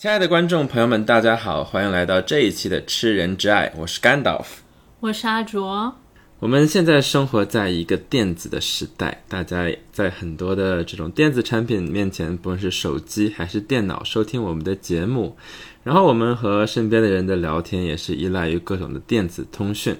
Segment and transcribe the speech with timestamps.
[0.00, 4.62] 亲爱的观众朋友们，大家好，欢迎来到这一期的《吃人之爱》，我是甘道夫。
[5.00, 5.92] 我是阿卓。
[6.38, 15.36] 我们现在生活在一个电子的时代，大家在很多的这种电子产品面前，不论是手机还是电脑，收听我们的节目，
[15.82, 19.96] 然后我们和身边的人的聊天也是依赖于各种的电子通讯。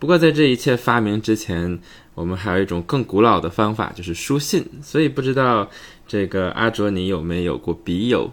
[0.00, 1.78] 不过在这一切发明之前，
[2.14, 4.68] 我们还有一种更古老的方法，就是书信。
[4.82, 5.70] 所以不知道
[6.08, 8.32] 这个阿卓，你有没有过笔友？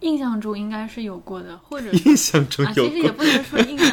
[0.00, 3.12] 印象中应该是有过的，或者印象中啊，有其实也。
[3.12, 3.92] 不能说印象。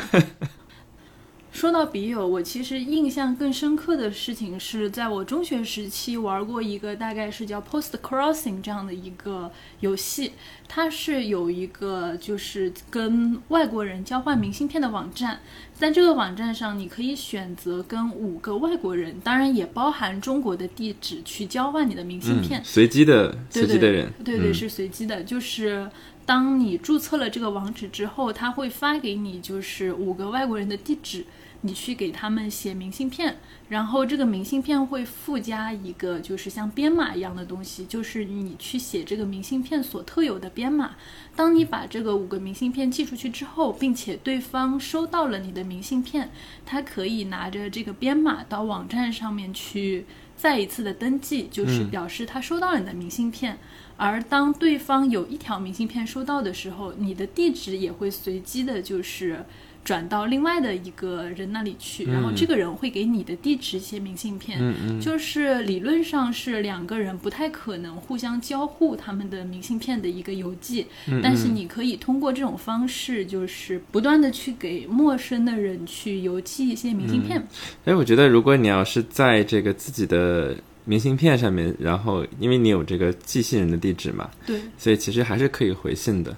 [1.58, 10.34] 说到笔友，我其实印象更深刻的事情是在我中学时期玩过一个大概是叫 Post Crossing 这样的一个游戏，
[10.68, 15.40] 它是有一个就是跟外国人交换明信片的网站，
[15.74, 22.64] 在这个网站上你可以选择跟五个外国人，当然也包含中国的地址去交换你的明信片嗯，。
[22.64, 25.24] 随机的对随机的人，对对，嗯是随机的。
[25.24, 25.90] 就是
[26.24, 31.26] 当你注册了这个网址之后，他会发给你就是五个外国人的地址，
[31.62, 33.38] 你去给他们写明信片，
[33.70, 40.96] 然后这个明信片会附加一个就是像编码一样的东西，就是你去写这个明信片所特有的编码。
[41.36, 46.30] 当你把这个五个明信片寄出去之后，并且对方收到了你的明信片，
[46.66, 53.58] 他可以拿着这个编码到网站上面去再一次的登记，就是嗯表示他收到了你的明信片。
[53.98, 59.44] 而当对方有一条明信片收到的时候，你的地址也会随机的，就是
[59.84, 64.60] 转到另外的一个人那里去，然后这个人会给你的地址写明信片。
[64.62, 77.42] 嗯嗯，就是理论上是两个人不太可能互相交互他们的明信片的一个邮寄，嗯但是你可以通过这种方式，就是不断的去给陌生的人去邮寄一些明信片。
[77.86, 80.56] 哎，我觉得如果你要是在这个自己的
[80.90, 86.34] 明信片上面，然后因为你有这个寄信人的地址嘛，对，所以其实还是可以回信的。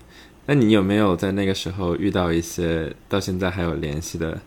[0.47, 4.41] 那你有没有在那个时候遇到一些到现在还有联系的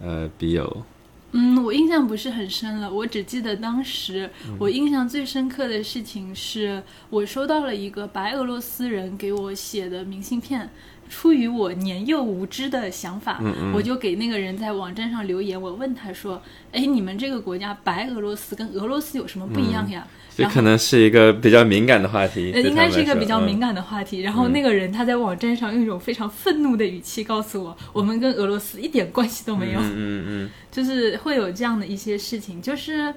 [0.00, 0.82] 呃笔友？
[1.30, 10.68] 嗯，我印象不是很深了，我只记得当时嗯我印象最深刻的事情是我收到了一个白俄罗斯人给我写的明信片。
[11.14, 16.42] 出于我年幼无知的想法，嗯我就给那个人在网站上留言，我问他说
[16.74, 20.04] ：“哎，你们这个国家白俄罗斯跟俄罗斯有什么不一样呀？”
[20.36, 24.22] 这可能是一个比较敏感的话题，呃，对应该是一个比较敏感的话题。
[24.22, 29.78] 然后那个人他在网站上用一种非常愤怒的语气告诉我，我们跟俄罗斯一点关系都没有。
[29.78, 33.14] 嗯嗯嗯就是会有这样的一些事情，就是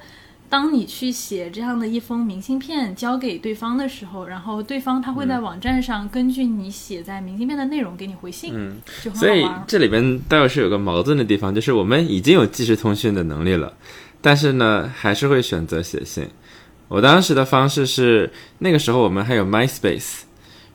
[0.49, 9.45] 当你去写这样的一封明信片交给对方的时候，然后对方他会在网站上根据你写在明信片的内容给你回信，嗯，就很所以。
[9.67, 13.73] 这里边倒是有个矛盾的地方，就是我们已经有即时通讯的能力了，
[14.21, 16.27] 但是呢，还是会选择写信。
[16.87, 20.21] 我当时的方式是，那个时候我们还有 MySpace，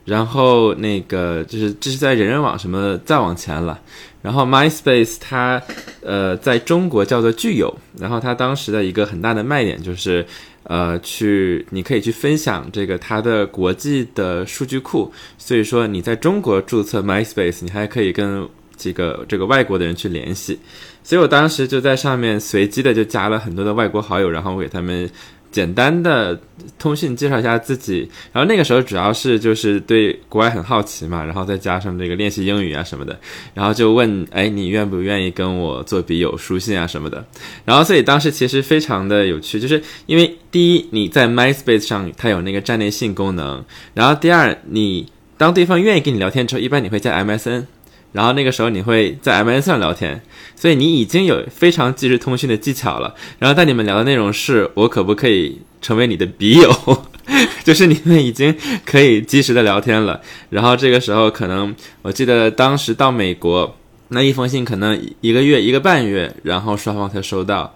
[0.04, 3.81] 然后那个就是这是在人人网什么再往前了，
[4.22, 5.60] 然后 MySpace 它
[6.00, 10.25] 呃在中国叫做聚友，然后它当时的一个很大的卖点就是。
[10.65, 20.56] 呃，去你可以去分享这个它的国际的数据库，所以说你在中国注册 MySpace，你还可以跟几个这个外国的人去联系。
[21.03, 25.10] 所以我当时就在上面随机的就加了很多的外国好友，然后我给他们
[25.53, 26.41] 简单的
[26.79, 28.09] 通讯介绍一下自己。
[28.33, 33.17] 然后那个时候主要是就是对国外很好奇嘛，然后再加上这个练习英语啊什么的，
[33.55, 37.25] 然后就问，哎，你愿不愿意跟我做笔友、书信啊什么的？
[37.65, 43.65] 然后所以当时其实非常的有趣，就是因为第一你在 MySpace 上它有那个站内信功能，
[43.95, 47.67] 然后第二你当对方愿意跟你聊天之后，一般你会加 MSN。
[48.12, 50.21] 然后那个时候你会在 MSN 上聊天，
[50.55, 53.15] 所以你已经有非常即时通讯的技巧了。
[53.39, 56.71] 然后但你们聊的内容是我可不可以成为你的笔友，
[57.65, 60.21] 就是你们已经可以及时的聊天了。
[60.51, 63.77] 然后这个时候可能我记得当时到美国
[64.09, 67.75] 那一封信可能一个月一个半月，然后双方才收到。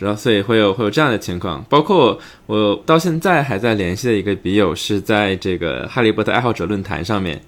[0.00, 2.16] 然后，所以会有会有这样的情况，包括
[2.46, 7.42] 我到现在还在联系的一个笔友，是在这个《哈利波特》爱好者论坛上面。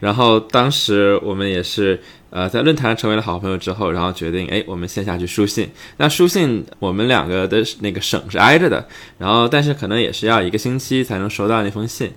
[0.00, 2.00] 然后当时我们也是
[2.30, 5.68] 呃在论坛上成为了好朋友之后，然后决定哎我们线下去书信。
[5.96, 8.86] 那书信我们两个的那个省是挨着的，
[9.18, 12.12] 然后但是可能也是要一个星期才能收到那封信。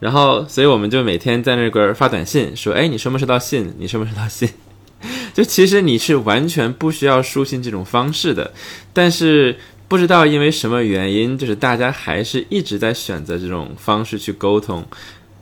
[0.00, 3.74] 然后所以我们就每天在那个发短信说哎你收没收到信？
[3.78, 4.48] 你收没收到信？
[5.34, 8.50] 就其实你是完全不需要书信这种方式的，
[8.94, 9.54] 但是
[9.88, 14.82] 不知道因为什么原因，就是大家还是一直在选择这种方式去沟通。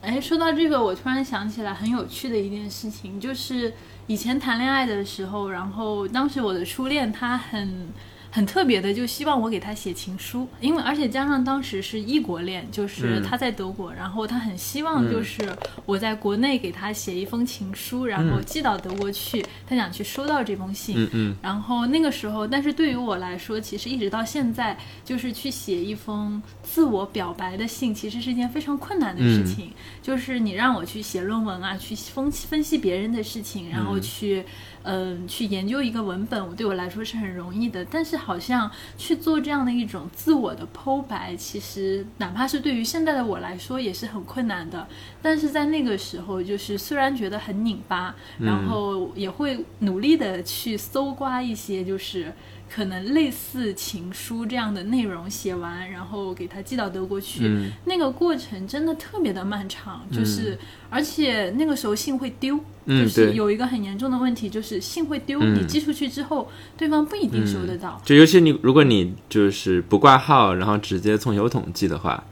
[0.05, 3.73] 哎，说到这个，我突然想起来很有趣的一件事情，就是
[4.07, 7.89] 以前谈恋爱的时候，然后当时我的初恋他很
[8.35, 20.97] 很特别的，就希望我给他写情书，因为而且加上当时是异国恋，就是他在德国，然后他很希望就是我在国内给他写一封情书，然后寄到德国去，他想去收到这封信。
[20.99, 21.37] 嗯嗯。
[21.41, 29.71] 然后那个时候，但是对于我来说，其实一直到现在，就是去写一封自我表白的信，其实是一件非常困难的事情。
[30.03, 34.45] 就是你让我去写论文啊，去分分析别人的事情，然后去。
[34.87, 37.83] 嗯，去研究一个文本，对我来说是很容易的。
[37.87, 44.87] 但是好像去做这样的一种自我的剖白，其实哪怕是对于现在的我来说也是很困难的。
[45.21, 52.33] 但是在那个时候，就是虽然觉得很拧巴，然后也会努力的去搜刮一些，就是。
[52.73, 60.59] 可能类似情书这样的内容写完，然后给他寄到德国去，那个过程真的特别的漫长，就是
[60.91, 68.01] 而且那个时候信会丢，就是有一个很严重的问题，就是信会丢，你寄出去之后，对方不一定收得到。
[68.05, 72.25] 就尤其你如果你就是不挂号，然后直接从邮筒寄的话。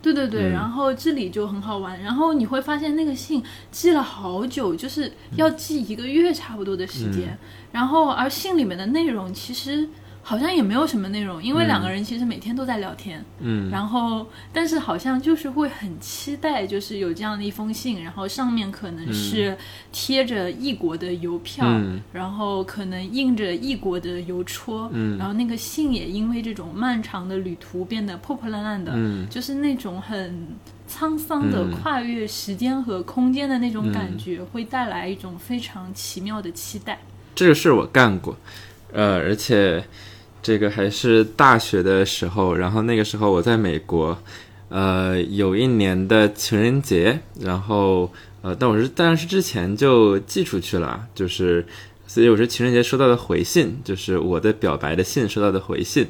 [0.00, 3.42] 对对对，然后这里就很好玩，然后你会发现那个信
[3.72, 7.36] 寄了好久，就是要寄一个月差不多的时间，
[7.72, 9.88] 然后而信里面的内容其实。
[10.20, 19.56] 好像也没有什么内容，因为两个人其实每天都在聊天，嗯，然后但是好像就是会很期待，就是有这样的一封信，然后上面可能是
[19.90, 22.02] 贴着异国的邮票，嗯。
[22.12, 30.46] 然后可能印着异国的邮戳，嗯，然后那个信也因为这种漫长的旅途变得破破烂烂的，嗯，就是那种很
[30.86, 36.98] 沧桑的跨越时间和空间的那种感觉，会带来一种非常奇妙的期待。
[37.38, 38.36] 这个事儿我干过，
[38.92, 39.84] 呃，而且。
[40.40, 44.16] 这个还是大学的时候，然后那个时候我在美国，
[44.68, 51.66] 呃，有一年的情人节，然后呃，但我是但是之前就寄出去了，就是
[52.06, 56.06] 所以我是情人节收到的回信，就是我的表白的信收到的回信，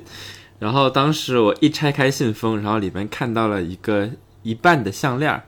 [0.61, 4.09] 然后当时我一拆开信封，然后里面看到了一个
[4.43, 5.43] 一半的项链，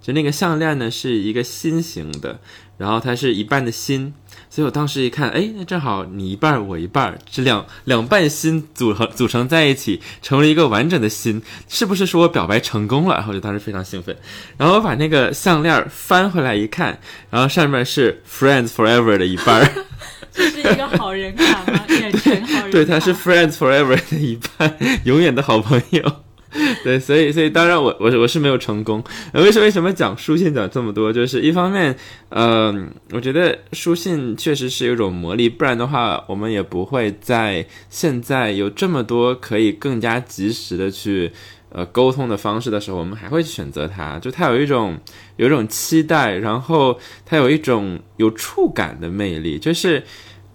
[0.00, 2.40] 就那个项链呢是一个心形的，
[2.78, 4.14] 然后它是一半的心。
[4.48, 13.16] 所以我当时一看，哎，那正好你一半我一半，这两两半心组合组成在一起，成为一个完整的心，是不是说我表白成功了？
[13.16, 14.16] 然后就当时非常兴奋，
[14.56, 19.68] 然后我把那个项链翻回来一看，然后上面是 Friends Forever 的一半，
[20.32, 21.84] 这是一个好人卡吗？
[21.88, 26.25] 远程好人对，它是 Friends Forever 的一半，永远的好朋友。
[26.84, 29.02] 对，所以所以当然我我我是没有成功。
[29.34, 31.12] 为什么为什么讲书信讲这么多？
[31.12, 31.94] 就是一方面，
[32.28, 32.74] 呃，
[33.12, 41.32] 我觉得书信确实是有一种魔力，不然的话，我们也不会在现在有这么多可以更加及时的去
[41.70, 44.18] 呃沟通的方式的时候，我们还会选择它。
[44.18, 44.98] 就它有一种
[45.36, 50.02] 有一种期待，然后它有一种有触感的魅力，就是。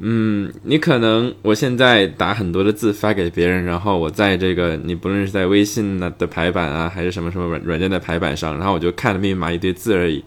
[0.03, 10.23] 嗯，你可能我现在打很多的字发给别人，然后我在这个你不论是在微信的排版啊，还是什么什么软软件的排版上，然后我就看了密码一堆字而已。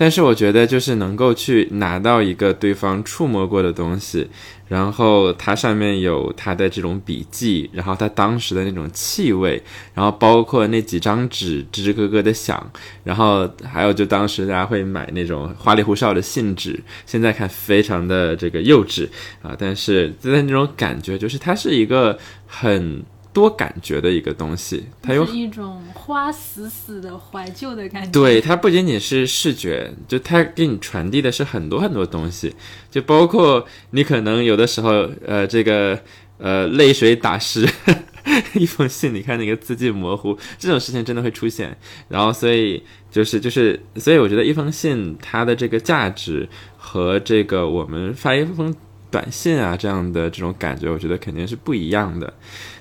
[0.00, 4.28] 但是我觉得，就是能够去拿到一个对方触摸过的东西，
[4.68, 9.60] 然后它上面有他的这种笔记，然后他当时的那种气味，
[9.94, 12.64] 然后包括那几张纸吱吱咯咯的响，
[13.02, 19.08] 然后还有就当时大家会买那种花里胡哨的信纸，现在看非常的这个幼稚
[19.42, 23.02] 啊，但是在那种感觉，就是它是一个很。
[23.32, 28.10] 多感觉的一个东西，它有一种花死死的怀旧的感觉。
[28.10, 32.54] 对，它不仅仅是视觉，就它给你传递的是很多很多东西，
[32.90, 36.00] 就包括你可能有的时候，呃，这个
[36.38, 37.68] 呃泪水打湿
[38.54, 41.76] 一封信，你看那个字迹模糊，这种事情真的会出现。
[42.08, 48.74] 然后，所以就是就是，所以我觉得一封信它的这个价值和这个我们发一封
[49.10, 52.32] 短信啊这样的这种感觉，我觉得肯定是不一样的。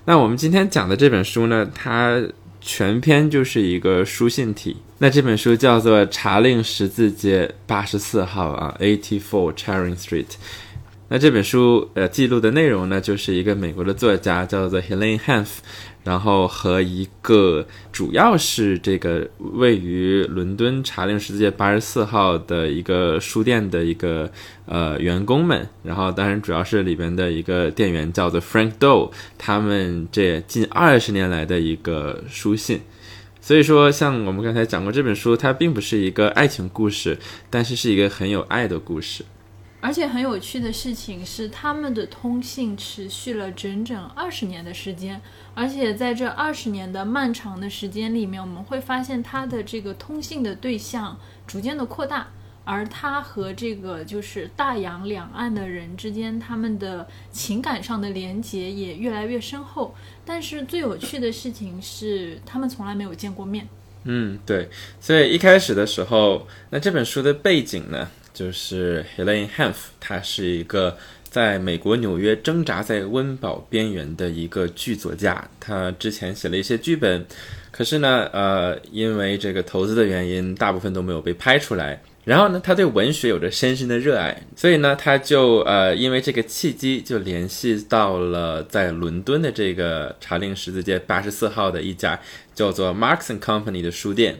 [0.05, 2.22] 那我们今天讲的这本书呢，它
[2.62, 4.77] 全篇就是一个书信体。
[5.00, 10.25] 那这本书叫做《查令十字街八十四号》啊，Eighty Four Charing Street。
[11.10, 15.48] 那这本书呃记录的内容呢，就是一个美国的作家叫做 Helene Hanf。
[16.08, 24.32] 然后和一个主要是这个位于伦敦查令十字街八十四号的一个书店的一个
[24.68, 32.80] 呃员工们，然后当然主要是里边的一个店员叫做 Frank Doe，他们这近二十年来的一个书信。
[33.42, 37.18] 所以说，像我们刚才讲过这本书，它并不是一个爱情故事，
[37.50, 39.26] 但是是一个很有爱的故事。
[39.79, 45.22] 而且很有趣的事情是，他们的通信持续了整整二十年的时间。
[45.53, 52.27] 而且在这二十年的漫长的时间里面，我们会发现他的这个通信的对象逐渐的扩大。
[52.69, 59.96] 而他和这个就是大洋两岸的人之间，他们的情感上的连结也越来越深厚。
[60.25, 63.65] 但是最有趣的事情是，他们从来没有见过面。
[64.03, 64.69] 嗯，对。
[65.00, 70.96] 所以一开始的时候，那这本书的背景呢，就是 Helene Hanff，她是一个
[71.27, 75.50] 在美国纽约挣扎在温饱边缘的一个剧作家。
[75.60, 77.25] 她之前写了一些剧本，
[77.72, 82.00] 可是呢，呃，因为这个投资的原因，大部分都没有被拍出来。
[82.25, 92.20] 然后呢，他对文学有着深深的热爱，所以呢，他就呃，因为这个契机，就联系到了在伦敦的这个查令十字街八十四号的一家
[92.53, 94.38] 叫做 Marks and Company 的书店，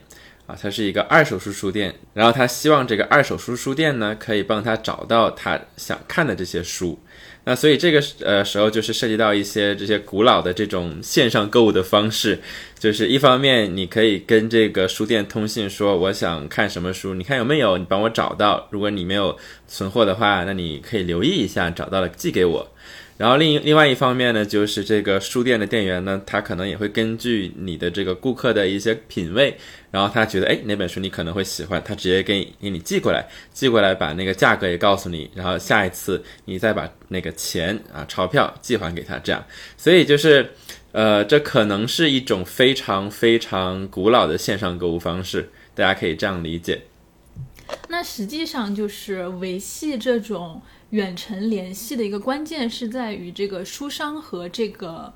[0.48, 1.94] 啊，它是一个二手书书店。
[2.14, 6.98] 然后他希望这个二手书书店呢，可以帮他找到他想看的这些书。
[7.44, 12.40] 那所以这个呃时候就是涉及到一些这些古老的这种线上购物的方式，
[12.78, 18.68] 就是一方面你可以跟这个书店通信说我想看什么书，你看有没有，你帮我找到。
[18.72, 22.70] 如果你没有存货的话，那你可以留意一下，找到了寄给我。
[23.18, 29.58] 然后另另外一方面呢，就是这个书店的店员呢，他可能也会根据你的这个顾客的一些品味，
[29.90, 39.44] 然后他觉得哎哪本书你可能会喜欢，他直接给你给你寄过来，寄过来把那个价格也告诉你，然后下一次你再把那个钱啊钞票寄还给他，这样，
[39.76, 40.52] 所以就是
[40.92, 46.84] 呃这可能是一种非常非常古老的线上购物方式，大家可以这样理解。
[47.90, 50.62] 那实际上就是维系这种。
[50.92, 55.14] 远程联系的一个关键是在于这个书商和这个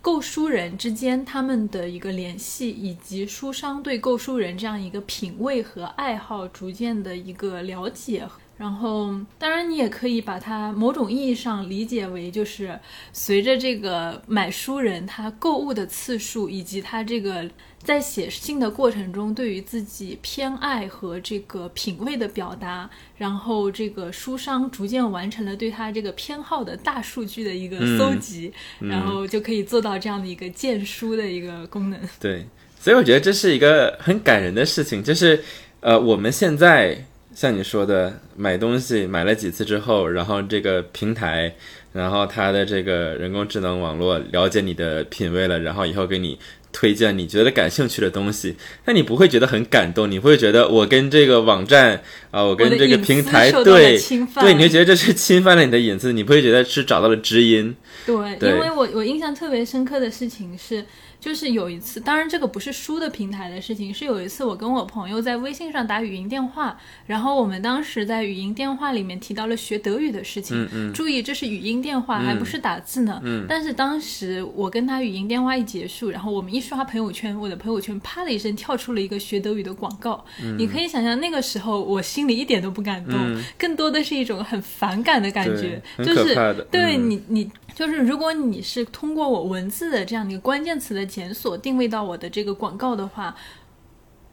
[0.00, 8.26] 购书人之间他们的一个联系，以及书商对购书人这样一个品味和爱好逐渐的一个了解。
[8.58, 12.78] 然后，当然你也可以把它某种意义上理解为，就是
[13.12, 17.48] 随着这个买书人他购物的次数以及他这个。
[17.84, 31.98] 在写信的过程中，对于自己偏爱和这个品味的表达，然后这个书商逐渐完成了对他这个偏好的大数据的一个搜集，然后就可以做到这样的一个荐书的一个功能。
[32.20, 32.46] 对，
[32.78, 35.42] 所以我觉得这是一个很感人的事情，就是
[35.80, 41.52] 呃，我们现在像你说的，买东西买了几次之后，然后这个平台，
[41.92, 46.38] 然后它的这个人工智能网络了解你的品味了，然后以后给你。
[46.72, 50.10] 推荐你觉得感兴趣的东西，那你不会觉得很感动？
[50.10, 53.98] 你会觉得我跟这个网站啊，我跟这个平台对
[54.40, 56.12] 对，你会觉得这是侵犯了你的隐私？
[56.12, 57.76] 你不会觉得是找到了知音？
[58.06, 60.84] 对，因为我我印象特别深刻的事情是。
[61.22, 66.76] 就是有一次，当然这个不是书的平台的事情，是有一次我跟我朋友在微信上打语音电话，
[67.06, 70.64] 然后我们当时在语音电话里面提到了学德语的事情。
[70.64, 70.92] 嗯嗯。
[70.92, 73.20] 注意，这是语音电话，还不是打字呢。
[73.22, 73.46] 嗯。
[73.48, 80.24] 但是当时我跟他语音电话一结束，然后我们一刷朋友圈，我的朋友圈啪的一声跳出了一个学德语的广告。
[80.42, 80.56] 嗯。
[80.56, 83.14] 你可以想象那个时候我心里一点都不感动，
[83.58, 86.34] 更多的是一种很反感的感觉，就是
[86.70, 87.50] 对你你。
[87.74, 93.34] 就是如果你是通过我文字的这样的一个关键词的检索定位到我的这个广告的话，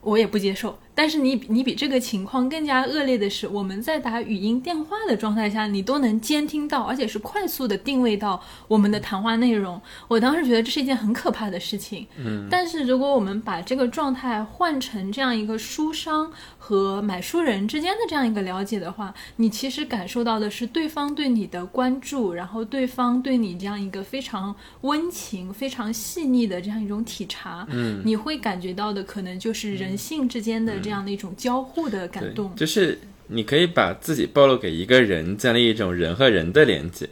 [0.01, 0.77] 我也不接受。
[0.99, 9.81] 但是你你比这个情况更加恶劣的是，我们在打语音电话的状态下，你都能监听到，而且是快速的定位到我们的谈话内容。
[10.09, 12.05] 我当时觉得这是一件很可怕的事情。
[12.17, 27.65] 嗯，但是如果我们把这个状态换成这样一个书商和买书人之间的这样一个了解的话，你其实感受到的是对方对你的关注，然后对方对你这样一个非常温情、非常细腻的这样一种体察。
[27.69, 30.77] 嗯，你会感觉到的可能就是人性之间的。
[30.88, 37.07] 这样的一种交互的感动，就是你可以把自己暴露给一个人，建立一种人和人的连接。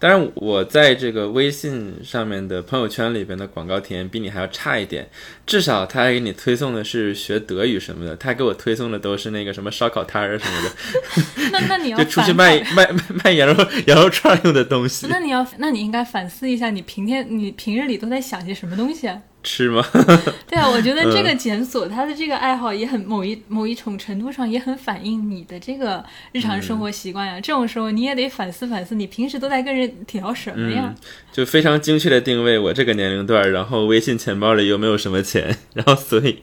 [0.00, 5.06] 当然，我在这个微信上面的朋友圈里边的广告体验比你还要差一点，
[5.46, 11.50] 至少他给你推送的是学德语什么的，他给我推送的都是那个什么烧烤摊儿什么的。
[11.52, 15.06] 那那你要 就出去卖卖卖卖羊肉羊肉串用的东西。
[15.10, 19.20] 那你要，那你应该反思一下，你平天你平日里都在想些什么东西啊？
[19.42, 19.84] 吃吗？
[20.46, 27.40] 对啊，我觉得这个检索他的这个爱好也很某一某一种程度上也很反映你的这个日常生活习惯呀。
[27.40, 30.94] 这种时候你也得反思反思，你平时都在跟人聊什么呀？
[31.32, 36.42] 就非常精确的定位我这个年龄段，然后微信钱包里又没有什么钱，然后所以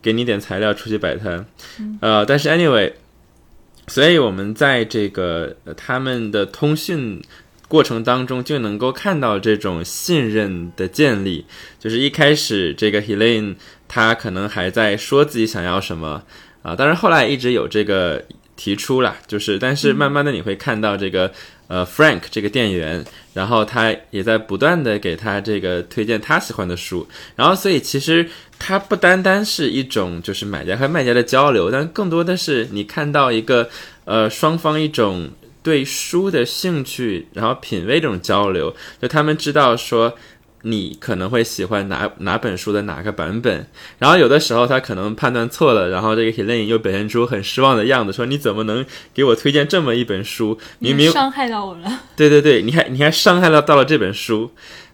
[0.00, 1.44] 给你点材料出去摆摊。
[2.00, 2.92] 呃，但是 anyway，
[3.88, 7.22] 所以我们在这个他们的通讯。
[7.70, 11.46] 过程当中就能够看到这种信任的建立，
[11.78, 13.54] 就是一开始这个 Helene
[13.86, 16.20] 他可能还在说自己想要什么
[16.62, 18.24] 啊，当然后来一直有这个
[18.56, 21.30] 提出了，就是但是慢慢的你会看到这个
[21.68, 33.70] 呃 Frank 这个店员，然后他也在不断的给他这个推荐他喜欢的书，然后所以其实它不单单是一种就是买家和卖家的交流，但更多的是你看到一个
[34.04, 35.30] 呃双方一种
[35.62, 40.14] 对书的兴趣，然后品味这种交流，就他们知道说。
[40.62, 43.66] 你可能会喜欢哪哪本书的哪个版本，
[43.98, 50.58] 然后有的时候他可能判断错了，然后这个 Helene 又表现出很失望的样子，说你怎么能给我推荐这么一本书？
[50.78, 52.00] 明明伤害到我了。
[52.14, 54.50] 对对对，你还你还伤害到到了这本书。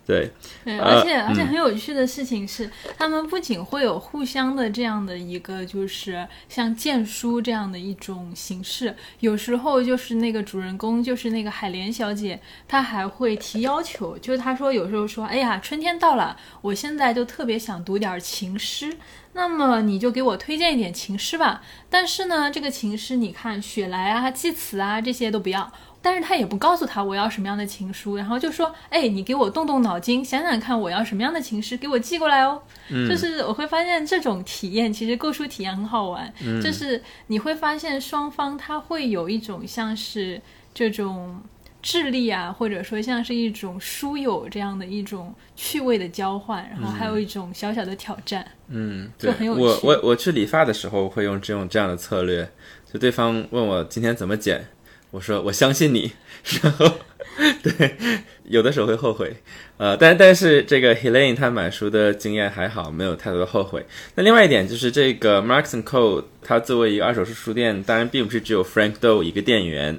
[0.07, 0.31] 对，
[0.65, 18.97] 对，而且而且很有趣的事情是，他们不仅会有互相的这样的一个，就是像荐书这样的一种形式，有时候就是那个主人公，就是那个海莲小姐，她还会提要求，就是她说有时候说，哎呀，春天到了，我现在就特别想读点情诗，
[19.33, 21.63] 那么你就给我推荐一点情诗吧。
[21.91, 25.73] 但是呢，这个情诗，你看雪莱啊、济慈啊这些都不要。
[26.07, 32.63] 但是他也不告诉他我要什么样的情书，然后就说，哎，你给我动动脑筋，想想看我要什么样的情诗，给我寄过来哦。
[32.91, 36.33] 嗯，就是我会发现这种体验，其实购书体验很好玩。
[36.45, 40.41] 嗯，就是你会发现双方他会有一种像是
[40.73, 41.43] 这种
[41.83, 48.47] 智力啊，或者说像是一种书友这样的一种趣味的交换，然后还有一种小小的挑战。
[48.69, 49.61] 嗯，就很有趣。
[49.61, 52.49] 我我我去理发的时候会用这种这样的策略，
[52.93, 54.65] 就对方问我今天怎么剪。
[55.17, 56.13] 我说我相信你，
[56.63, 56.93] 然后
[57.63, 57.97] 对，
[58.45, 59.35] 有的时候会后悔，
[59.79, 63.87] 呃，但但是这个 Helene 他买书的经验还好，没有太多的后悔。
[64.17, 69.99] 那另外一点就是这个 Marks and Co，它作为一个二手书书店，当然并不是只有 Frank Doe 一个店员，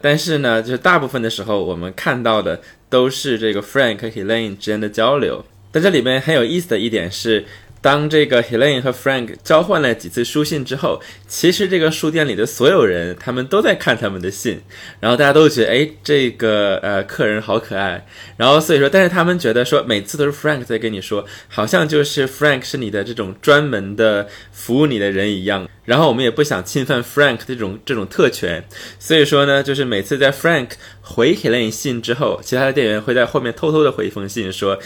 [0.00, 5.44] 但是呢，就是大部分的时候我们看到的都是这个 Frank 和 Helene 之间的交流。
[5.72, 7.44] 但这里面很有意思的一点是。
[7.82, 14.60] 当这个 Helene 和 Frank 交换了几次书信之后，其实这个书店里的所有人，他们都在看他们的信，
[15.00, 28.64] 然后大家都觉得，哎，这个呃客人好可爱，然后所以说，但是他们觉得说，每次都是 Frank 在跟你说，好像就是 Frank 是你的这种专门的服务你的人一样，然后我们也不想侵犯 Frank 这种这种特权，
[29.00, 30.68] 所以说呢，就是每次在 Frank
[31.00, 34.78] 回 Helene 信之后，其他的店员会在后面偷偷的回一封信说。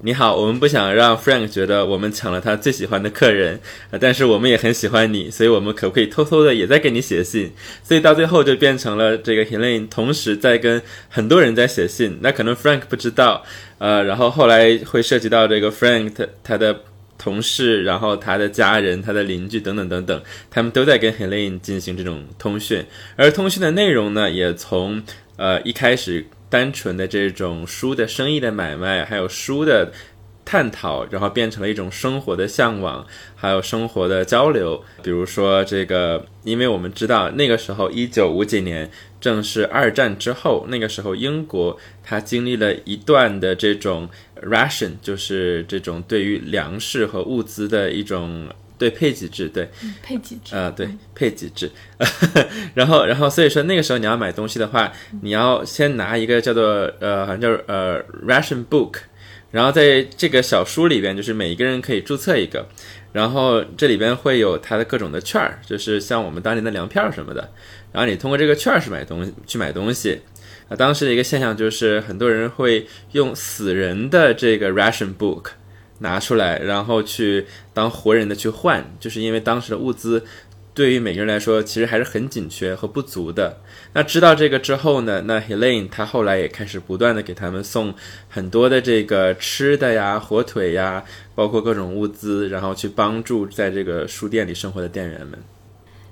[0.00, 3.58] 你好，我们不想让 Frank 觉得我们抢了他最喜欢的客人，
[3.98, 7.50] 但是我们也很喜欢你，所以我们可不可以偷偷的也在给你写信？
[7.82, 13.42] 所以到最后就变成了这个 Helene 同时在跟很多人在写信，那可能 Frank 不知道，
[13.78, 16.80] 呃，然后后来会涉及到这个 Frank 他的
[17.18, 25.02] 同事，然后他的家人、他的邻居等等等等，他们都在跟 Helene 进行这种通讯，而通讯的内容呢，也从
[25.34, 26.24] 呃一开始。
[26.50, 29.92] 单纯的这种书的生意的买卖，还有书的
[30.44, 33.06] 探讨，然后变成了一种生活的向往，
[33.36, 34.82] 还有生活的交流。
[35.02, 44.08] 比如说这个，因为我们知道那个时候一九五几年正是二战之后，那个时候英国它经历了一段的这种
[44.42, 48.48] ration，就是这种对于粮食和物资的一种。
[48.78, 49.68] 对配给制，对。
[50.02, 51.70] 配给制，呃，对配给制，
[52.74, 58.94] 然后，然后，所以说那个时候你要买东西的话，你要先拿一个叫做呃，好像叫呃 ration book，
[59.50, 62.68] 然后在这个小书里边，就是每一个人可以注册一个，
[63.12, 67.50] 然后这里边会有它的各种的券儿，就是像我们当年的粮票什么的，
[67.92, 70.20] 然后你通过这个券儿是买东西去买东西，
[70.68, 75.50] 啊，当时的一个现象就是很多人会用死人的这个 ration book。
[75.98, 80.24] 拿出来，然后去当活人的去换，就是因为当时的物资
[80.74, 83.58] 对于每个人来说其实还是很紧缺和不足的。
[83.94, 87.92] 那知道这个之后呢，那 Helene 他后来也开始不断的给他们送
[88.28, 91.02] 很多的这个吃的呀、火腿呀，
[91.34, 95.36] 包括各种物资，然后去帮助在这个书店里生活的店员们。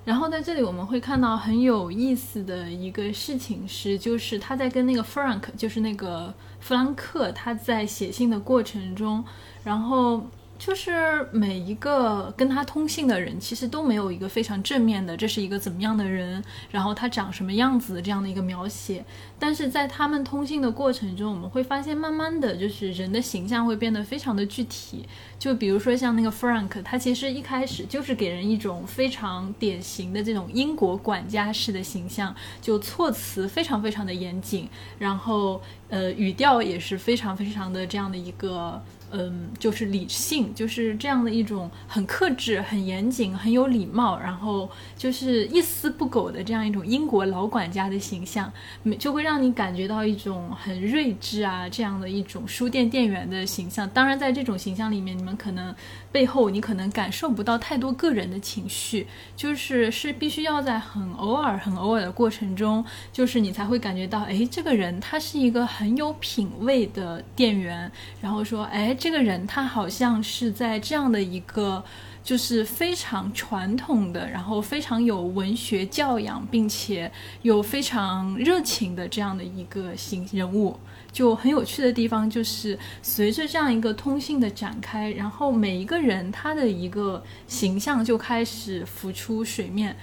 [0.04, 9.24] 然后在这里我们会看到很有意思的一个事情是，就是他在跟那个 Frank，就是那个弗兰克，他在写信的过程中。
[9.66, 10.24] 然后
[10.56, 19.04] 就是每一个跟他通信的人，其实都没有一个非常正面的，这是一个怎么样的人，然后他长什么样子这样的一个描写。
[19.40, 25.04] 但是在他们通信的过程中，我们会发现，慢慢的就是人的形象会变得非常的具体。
[25.36, 38.82] 就比如说像那个 Frank，他其实一开始就是给人一种非常典型的这种英国管家式的形象，就措辞非常非常的严谨，然后呃语调也是非常非常的这样的一个。
[39.12, 48.52] 嗯，就是理性，就是这样的一种很克制、很严谨、很有礼貌，然后就是一丝不苟的这样一种英国老管家的形象，
[48.98, 53.88] 就会让你感觉到一种很睿智啊这样的一种书店店员的形象。
[53.90, 55.74] 当然，在这种形象里面，你们可能
[56.16, 68.96] 背后你可能感受不到太多个人的情绪，就是是必须要在很偶尔、很偶尔的过程中，就是你才会感觉到，哎，这个人他是一个很有品味的店员，然后说，哎。
[68.98, 71.84] 这个人他好像是在这样的一个。
[72.26, 77.08] 就是非常传统的，然后非常有文学教养，并且
[77.42, 80.76] 有非常热情的这样的一个形人物，
[81.12, 89.96] 就很有趣的地方就是随着这样一个通信的展开，然后每一个人他的一个形象就开始浮出水面，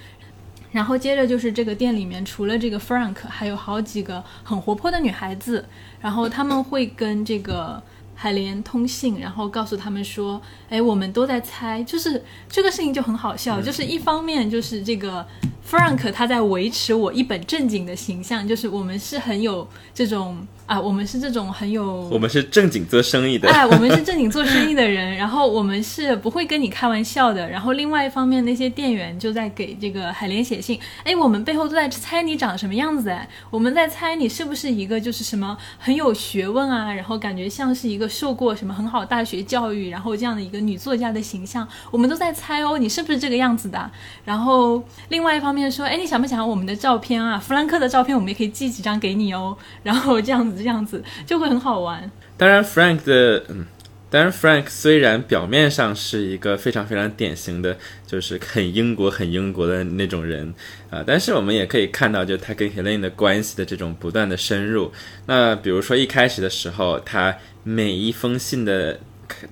[0.71, 5.65] 然后接着就是这个店里面除了这个 Frank，还有好几个很活泼的女孩子，
[6.01, 7.81] 然后他们会跟这个。
[8.15, 10.39] 海莲通信，然后告诉他们说
[10.69, 15.25] ：“哎，我们都在猜，就是这个事情就很好笑，就是一方面就是这个
[15.69, 27.49] Frank 他在维持我一本正经的形象，就是我们是很有这种。”啊，我们是这种很有，我们是正经做生意的，哎，我们是正经做生意的人，然后我们是不会跟你开玩笑的。
[27.49, 43.91] 然后另外一方面，那些店员就在给这个海莲写信，哎，我们背后都在猜你长什么样子，哎，我们在猜你是不是一个就是什么很有学问啊，然后感觉像是一个受过什么很好大学教育，然后这样的一个女作家的形象，我们都在猜哦，你是不是这个样子的？
[44.23, 47.37] 然后另外一方面说，哎，你想不想要我们的照片啊？
[47.37, 49.55] 弗兰克的照片，我们也可以寄几张给你哦。
[49.83, 50.63] 然后这样子。
[50.63, 52.09] 这样子就会很好玩。
[52.37, 53.65] 当然，Frank 的嗯，
[54.09, 60.53] 当然，Frank 虽然表面上是一个非常非常典型的，就是很英国、很英国的那种人
[60.89, 64.89] 啊，但是我们也可以看到，就他跟 Helene 的关系的这种不断的深入。
[65.25, 69.01] 那比如说一开始的时候，他每一封信的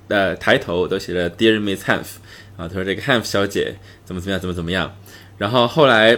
[0.08, 2.20] 呃抬头都写着 Dear Miss h a n f
[2.56, 3.74] 啊，他说这个 h a n f 小姐
[4.06, 4.96] 怎么怎么样，怎么怎么样。
[5.42, 6.16] 然后后来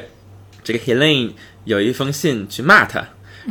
[0.63, 1.31] 这个 Helene
[1.65, 3.03] 有一封信去骂他。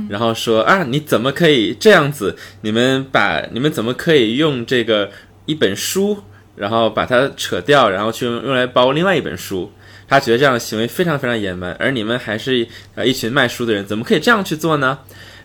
[0.09, 2.36] 然后说啊，你怎么可以这样子？
[2.62, 5.09] 你们把你们怎么可以用这个
[5.45, 6.23] 一本书，
[6.55, 9.71] 然后把它扯掉，然后去用用来包另外一本书？
[10.07, 14.99] 他觉得这样的行为非常非常野蛮，而你们还是呃一群卖书的人，怎么可以这样去做呢？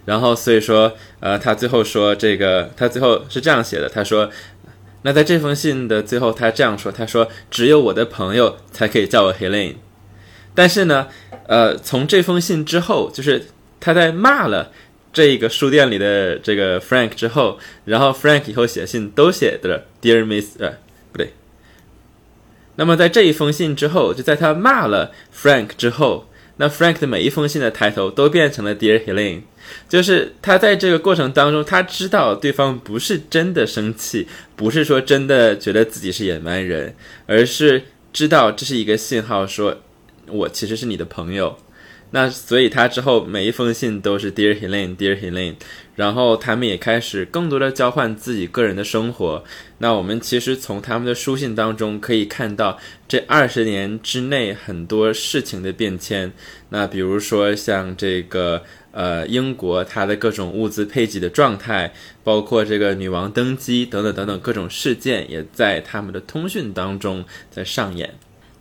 [0.04, 4.30] 然后所以说，呃，他最后说这个，他最后是这样写的，他说，
[5.02, 9.74] 那在这封信的最后，他这样说，他说只有我的朋友才可以叫我 Helene，
[10.58, 11.06] 但是呢，
[11.46, 13.46] 呃，从这封信之后，就是。
[13.80, 14.72] 他在骂了
[15.12, 20.78] 这个书店里的这个 Frank 之后，然后 Frank 以后写信都写的 Dear Miss，呃，
[21.12, 21.34] 不对。
[22.74, 29.42] 那么在这一封信之后，就在他骂了 Frank 之后，那 Frank 的每一封信的抬头都变成了 Dear Helene，
[29.88, 39.82] 就是他在这个过程当中，他知道对方不是真的生气，不是说真的觉得自己是野蛮人，而是知道这是一个信号，说
[40.30, 41.56] 我其实是你的朋友。
[42.10, 45.56] 那所以他之后每一封信都是 Dear Helene，Dear Helene，
[45.94, 49.44] 然后他们也开始更多的交换自己个人的生活。
[49.76, 56.32] 那我们其实从他们的书信当中可以看到这二十年之内很多事情的变迁。
[56.70, 58.62] 那比如说像这个
[58.92, 61.92] 呃英国它的各种物资配给的状态，
[62.24, 68.14] 包括这个女王登基等等等等各种事件，也在他们的通讯当中在上演。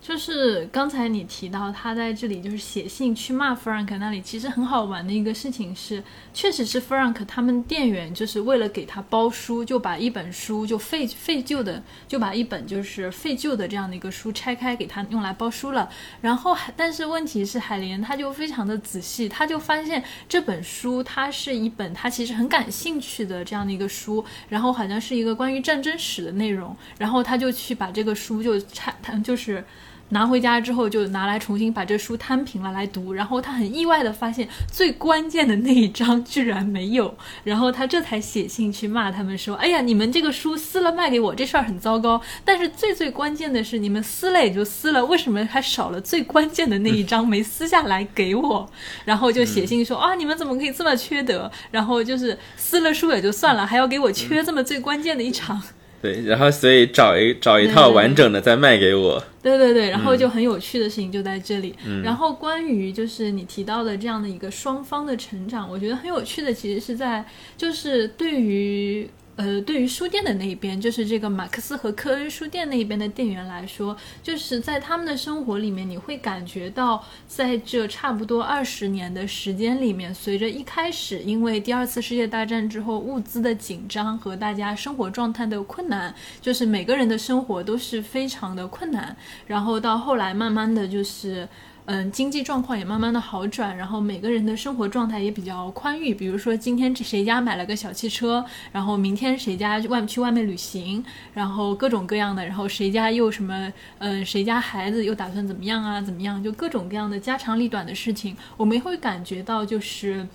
[0.07, 6.01] 就是刚才你提到他在这里就是写信去骂 Frank 那里，其实很好玩的一个事情是，
[6.33, 15.89] 确实是 Frank 他们店员就是为了给他包书，就把一本书就废废旧的，就把一本就是废旧的这样的一个书拆开给他用来包书了。
[16.21, 29.61] 然后，但是问题是海莲他就非常的仔细，他就发现这本书它是一本他其实很感兴趣的这样的一个书，然后好像是一个关于战争史的内容，然后他就去把这个书就拆，他就是。
[30.09, 42.21] 拿回家之后，就拿来重新把这书摊平了来读，然后他很意外的发现最关键的那一章居然没有，然后他这才写信去骂他们说：“哎呀，你们这个书撕了卖给我，这事儿很糟糕。
[42.45, 48.69] 但是最最关键的是，你们撕了也就撕了，为什么还少了最关键的那一章没撕下来给我？”
[49.03, 51.51] 然后就写信说：“啊，你们怎么可以这么缺德？
[51.69, 55.61] 然后就是撕了书也就算了，还要给我缺这么最关键的一场。”
[56.01, 59.23] 对，然后所以找一找一套完整的再卖给我。
[59.41, 61.75] 对对对，然后就很有趣的事情就在这里。
[62.03, 67.25] 然后关于就是你提到的这样的一个双方的成长，我觉得很有趣的，其实是在
[67.57, 69.09] 就是对于。
[69.37, 91.47] 呃，对于书店的那一边，就是这个马克思和科恩书店那一边的店员来说，就是在他们的生活里面，你会感觉到，在这差不多二十年的时间里面，随着一开始因为第二次世界大战之后物资的紧张和大家生活状态的困难，就是每个人的生活都是非常的困难，然后到后来慢慢的就是。
[91.89, 96.13] 嗯，经济状况也慢慢的好转，然后每个人的生活状态也比较宽裕。
[96.13, 101.01] 比如说今天谁家买了个小汽车，然后明天谁家外去外面旅行，
[101.33, 106.01] 然后各种各样的，然后谁家又什么，嗯，谁家孩子又打算怎么样啊？
[106.01, 106.43] 怎么样？
[106.43, 110.27] 就各种各样的家长里短的事情，我们会感觉到就是。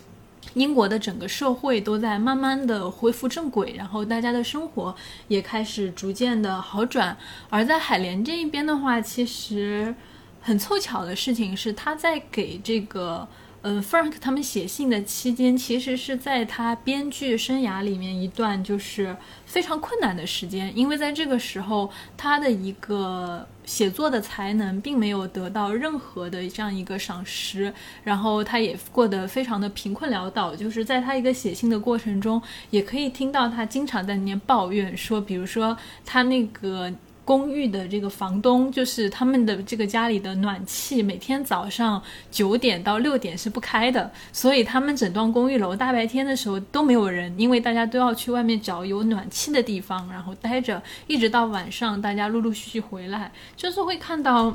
[0.54, 4.94] 英国的整个社会都在慢慢的恢复正轨，然后大家的生活
[5.28, 7.16] 也开始逐渐的好转。
[7.48, 9.94] 而在海莲这一边的话，其实
[10.42, 13.26] 很凑巧的事情是，他在给这个。
[13.64, 30.56] 嗯，Frank 他们写信的期间，其实是在他编剧生涯里面一段就是非常困难的时间，因为在这个时候，他的一个写作的才能并没有得到任何的这样一个赏识，然后他也过得非常的贫困潦倒。
[30.56, 36.92] 就是在他一个写信的过程中，也可以听到他经常在那边抱怨说，比如说他那个。
[37.24, 54.54] 公寓的这个房东，就是他们的这个家里的暖气，每天早上九点到六点是不开的，所以他们整栋公寓楼大白天的时候都没有人，因为大家都要去外面找有暖气的地方，然后待着，一直到晚上大家陆陆续续回来，就是会看到。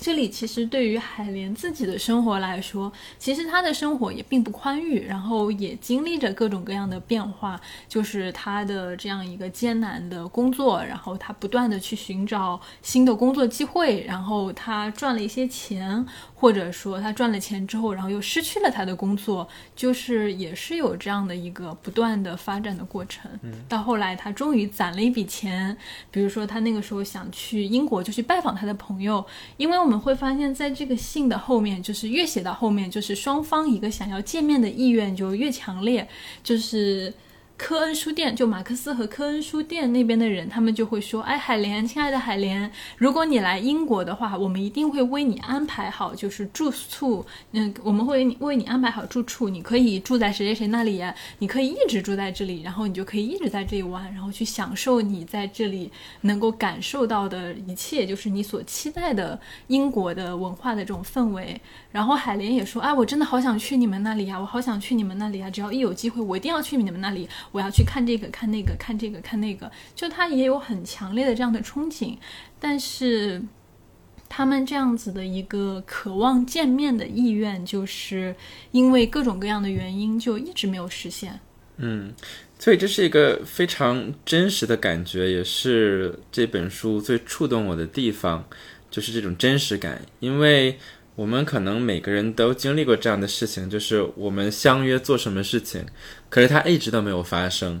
[0.00, 7.60] 这里其实对于海莲自己的生活来说，其实她的生活也并不宽裕，然后也经历着各种各样的变化。
[7.88, 16.06] 就是她的这样一个艰难的工作，然后她不断的去寻找新的工作机会，然后她赚了一些钱。
[16.40, 23.28] 或者说他赚了钱之后，然后又失去了他的工作，就是也是有这样的一个不断的发展的过程。
[23.68, 25.76] 到后来他终于攒了一笔钱，
[26.12, 29.24] 比如说他那个时候想去英国，就去拜访他的朋友。
[29.56, 36.08] 因为我们会发现，在这个信的后面，就是越写到后面，就是双方一个想要见面的意愿就越强烈，
[36.44, 37.12] 就是。
[37.58, 47.26] 科恩书店，就马克思和科恩书店那边的人，他们就会说：“哎，海莲，亲爱的海莲，如果你来英国的话，我们一定会为你安排好，就是住宿。
[47.50, 51.02] 嗯，我们会为你安排好住处，你可以住在谁谁谁那里，
[51.40, 55.90] 你可以一直住在这里，然后你就可以一直在这里玩，然后去享受你在这里
[56.20, 65.50] 能够感受到的一切，就是你所期待的英国的文化的这种氛围。”然后海莲也说：“哎，我真的好想去你们那里呀，我好想去你们那里啊！
[65.50, 72.16] 只要一有机会，我一定要去你们那里。”我要去看这个，看那个，看这个，看那个，就他也有很强烈的这样的憧憬，
[72.58, 73.42] 但是
[74.28, 78.34] 他们这样子的一个渴望见面的意愿，就是
[78.72, 81.40] 因为各种各样的原因，就一直没有实现。
[81.76, 82.12] 嗯，
[82.58, 88.44] 所以这是一个非常真实的感觉，也是这本书最触动我的地方，
[88.90, 90.78] 就是这种真实感，因为。
[91.18, 95.84] 我们可能每个人都经历过这样的事情，就是我们相约做什么事情，
[96.30, 97.80] 可是它一直都没有发生。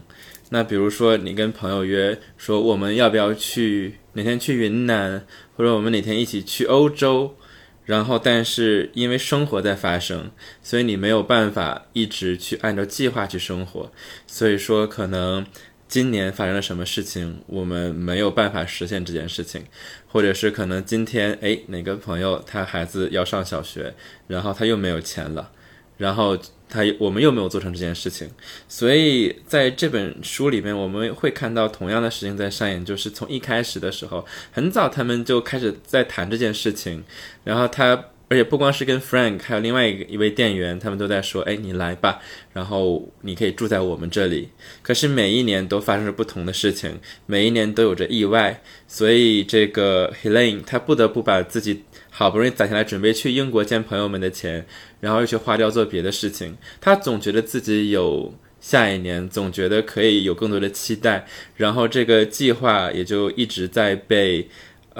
[0.50, 5.24] 那比如说，你跟朋友约说我们要不要去哪天去云南，
[5.56, 7.36] 或者我们哪天一起去欧洲，
[7.84, 13.92] 然后但是因为生活在发生，所以你没有办法一直去按照计划去生活，
[14.26, 15.46] 所以说可能。
[15.88, 19.64] 今年发生了什么事情，我们没有办法实现这件事情，
[20.06, 23.94] 或者是可能今天哎哪个朋友他孩子要上小学，
[24.26, 25.50] 然后他又没有钱了，
[25.96, 28.30] 然后他我们又没有做成这件事情，
[28.68, 37.02] 所以在这本书里面我们会看到同样的事情在上演，就是从一开始的时候很早他们就开始在谈这件事情，
[37.44, 38.04] 然后他。
[38.30, 42.20] 而且不光是跟 Frank，还有另外一个一位店员，他们都在说：“哎，你来吧，
[42.52, 44.50] 然后你可以住在我们这里。”
[44.82, 54.66] 可是每一年都发生着不同的事情，每一年都有着意外，所以这个 Helene 他不得不把自己好不容易攒下来准备去英国见朋友们的钱，
[55.00, 56.58] 然后又去花掉做别的事情。
[56.82, 64.48] 他总觉得自己有下一年，总觉得可以有更多的期待，然后这个计划也就一直在被。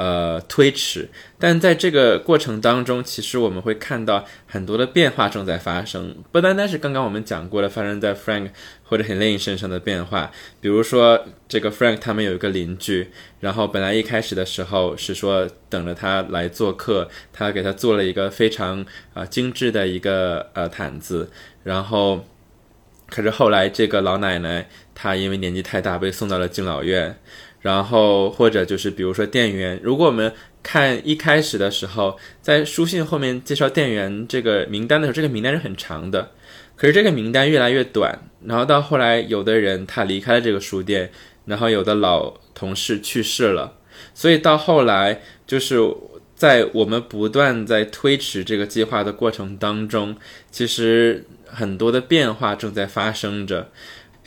[0.01, 1.09] 呃，推迟，
[1.41, 8.51] 但在这个过程当中，其实我们会看到很多的变化正在发生，不单单是刚刚我们讲过的发生在 Frank
[8.85, 10.31] 或者 Helen 身上的变化。
[10.61, 21.29] 比如说，这个 Frank 他们有一个邻居，然后本来一开始的时候是说等着他来做客，他给他做了一个非常啊精致的一个呃毯子，
[21.65, 22.25] 然后
[23.09, 27.19] 可是后来这个老奶奶她因为年纪太大被送到了敬老院。
[27.61, 36.31] 然后或者就是比如说店员，如果我们看一开始的时候，在书信后面介绍店员这个名单的时候，这个名单是很长的，
[36.77, 38.19] 可是这个名单越来越短。
[38.45, 41.11] 然后到后来，有的人他离开了这个书店，
[41.47, 43.75] 然后有的老同事去世了，
[44.15, 45.79] 所以到后来就是
[46.37, 50.17] 在我们不断在推迟这个计划的过程当中，
[50.53, 53.71] 其实很多的变化正在发生着。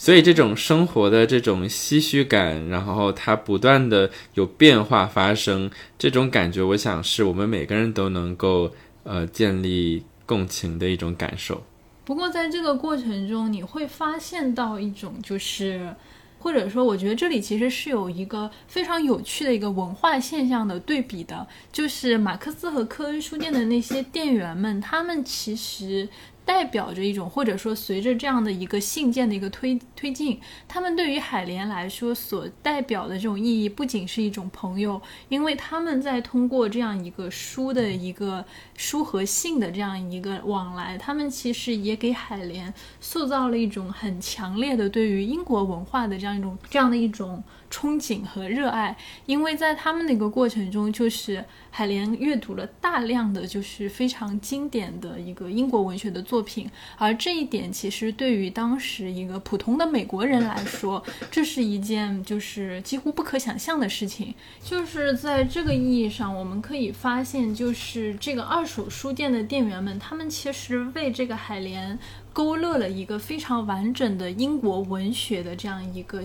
[0.01, 8.71] 所以这种生活的这种唏嘘感，然后它不断的有变化发生，这种感觉，我想是我们每个人都能够
[9.03, 11.61] 呃建立共情的一种感受。
[12.03, 15.93] 不过在这个过程中，你会发现到一种就是，
[16.39, 26.09] 或者说，我觉得这里其实是有一个非常有趣的一个文化现象的对比的，就是马克思和科恩书店的那些店员们，他们其实。
[26.51, 30.37] 代表着一种，或者说随着这样的一个信件的一个推推进，
[30.67, 38.43] 他们对于海莲来说所代表的这种意义，不仅是一种朋友，因为他们在通过这样一个书的一个
[38.75, 47.41] 书和信的这样一个往来，他们其实也给海莲塑造了一种很强烈的对于英国文化的这样一种这样的一种。
[47.71, 64.35] 憧憬和热爱，因为在他们那个过程中，就是海莲阅读了大量的就是非常经典的一个英国文学的作品，而这一点其实对于当时一个普通的美国人来说，这是一件就是几乎不可想象的事情。
[64.61, 71.97] 就是在这个意义上，我们可以发现，就是这个二手书店的店员们，他们其实为这个海莲
[72.33, 76.21] 勾勒了一个非常完整的英国文学的这样一个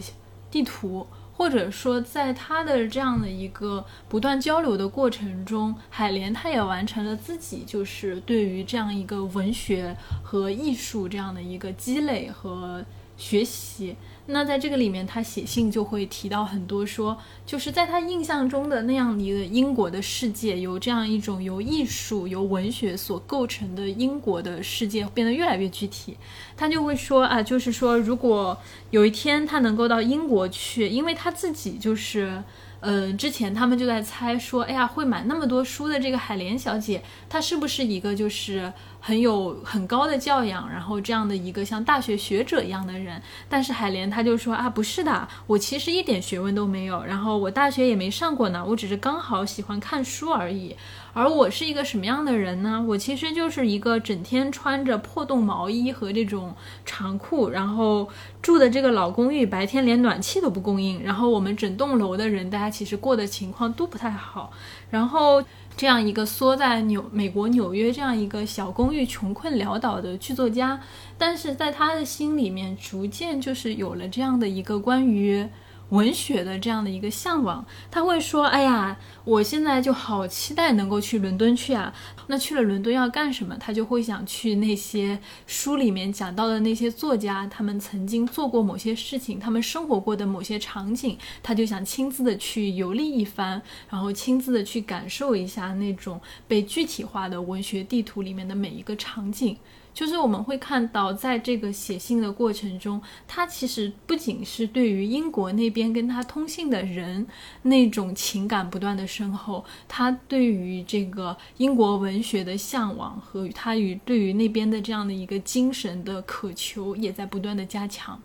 [0.50, 1.06] 地图。
[1.36, 12.82] 或者说，在他的这样的一个不断交流的过程中，海莲他也完成了自己就是对于这样一个文学和艺术这样的一个积累和
[13.16, 13.96] 学习。
[14.28, 26.16] 那在这个里面，他写信就会提到很多，说就是在他印象中的那样一个英国的世界，由这样一种由艺术、由文学所构成的英国的世界变得越来越具体。
[26.56, 28.58] 他就会说啊，就是说，如果
[28.90, 32.42] 有一天他能够到英国去，因为他自己就是。
[32.80, 43.20] 嗯，之前他们就在猜说，哎呀，会买那么多书的这个海莲小姐，她是不是一个就是很有很高的教养，然后这样的一个像大学学者一样的人？
[43.48, 50.76] 但是海莲她就说啊，不是的，我其实一点学问都没有，然后我大学也没上过呢，我只是刚好喜欢看书而已。
[51.16, 52.84] 而我是一个什么样的人呢？
[52.86, 58.06] 我其实就是一个整天穿着破洞毛衣和这种长裤，然后
[58.42, 61.02] 住的这个老公寓，白天连暖气都不供应。
[61.02, 64.52] 然后我们整栋楼的人，大家其实过的情况都不太好。
[64.90, 65.42] 然后
[65.74, 70.78] 这样一个缩在纽美国纽约这样一个小公寓，穷困潦倒的剧作家，
[71.16, 75.48] 但是在他的心里面，逐渐就是有了这样的一个关于。
[75.90, 81.94] 文学的这样的一个向往，他会说：“哎呀，我现在就好期待能够去伦敦去啊！
[82.26, 83.56] 那去了伦敦要干什么？
[83.60, 99.56] 他就会想去那些书里面讲到的那些作家，他们曾经做过某些事情，他们生活过的某些场景，他就想亲自的去游历一番，然后亲自的去感受一下那种被具体化的文学地图里面的每一个场景。”
[99.96, 107.26] 就是我们会看到，在这个写信的过程中，他其实不仅是对于英国那边跟他通信的人
[107.62, 118.20] 那种情感不断的深厚，他对于这个英国文学的向往和他与对于那边的这样的一个精神的渴求，也在不断的加强。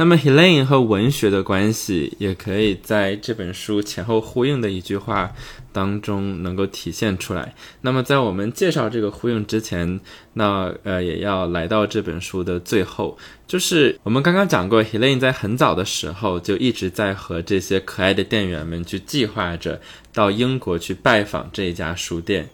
[0.00, 5.32] 那么，Helene 和文学的关系也可以在这本书前后呼应的一句话
[5.72, 7.52] 当中能够体现出来。
[7.80, 9.98] 那么，在我们介绍这个呼应之前，
[10.34, 19.80] 那呃，也要来到这本书的最后，就是我们刚刚讲过，Helene 在很早的时候就一直在和这些可爱的店员们去计划着
[20.14, 22.48] 到英国去拜访这一家书店，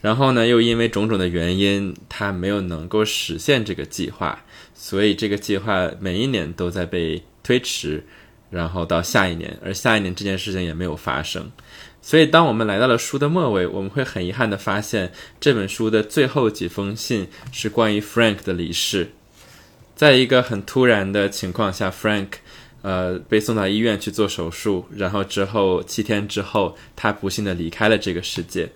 [0.00, 4.42] 然后呢，又因为种种的原因，他没有能够实现这个计划。
[4.82, 8.02] 所以这个计划每一年都在被推迟，
[8.48, 11.52] 然后到下一年，而下一年这件事情也没有发生。
[12.00, 19.10] 所以当我们来到了书的末尾，我们会很遗憾的发现，这本书的最后几封信是关于 Frank 的离世。
[19.94, 22.28] 在一个很突然的情况下，Frank，
[22.80, 28.70] 呃，被送到医院去做手术，然后之后七天之后，他不幸的离开了这个世界。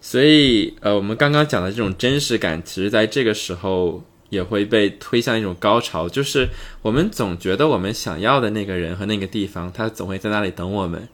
[0.00, 4.02] 所以，呃，我们刚刚讲的这种真实感，其实在这个时候。
[4.34, 6.48] 也会被推向一种高潮，就是
[6.82, 11.08] 我们总觉得我们想要的那个人和那个地方，他总会在那里等我们，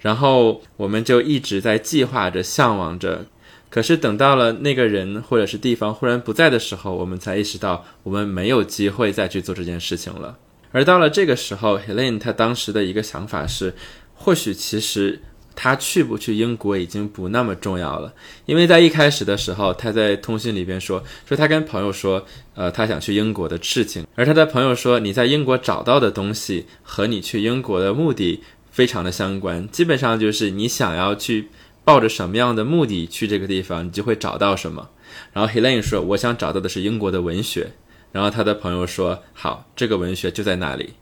[0.00, 3.26] 然后我们就一直在计划着、向往着。
[3.68, 10.38] 可是等到了那个人或者是地方忽然不在的时候，我们才意识到我们没有机会再去做这件事情了。
[10.70, 13.74] 而到了这个时候，Helene 他当时的一个想法是，
[14.14, 15.20] 或许其实。
[15.58, 18.12] 他去不去英国已经不那么重要了，
[18.44, 31.48] 因为在一开始的时候，他在通讯里边说说他跟朋友说，呃，他想去英国的事情，而他的朋友说，你在英国找到的东西和你去英国的目的非常的相关，基本上就是你想要去
[31.82, 34.90] 抱着什么样的目的去这个地方，你就会找到什么。
[35.32, 37.72] 然后 Helene 说，我想找到的是英国的文学，
[38.12, 40.92] 然后他的朋友说，好，这个文学就在那里。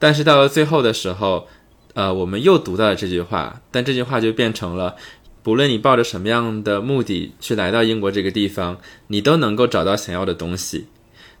[0.00, 1.46] 但是到了最后的时候。
[1.98, 4.94] 呃，我们又读到了这句话，但这句话就变成了，
[5.42, 8.78] 不论你抱着什么样的目的去来到英国这个地方，
[9.08, 10.86] 你都能够找到想要的东西。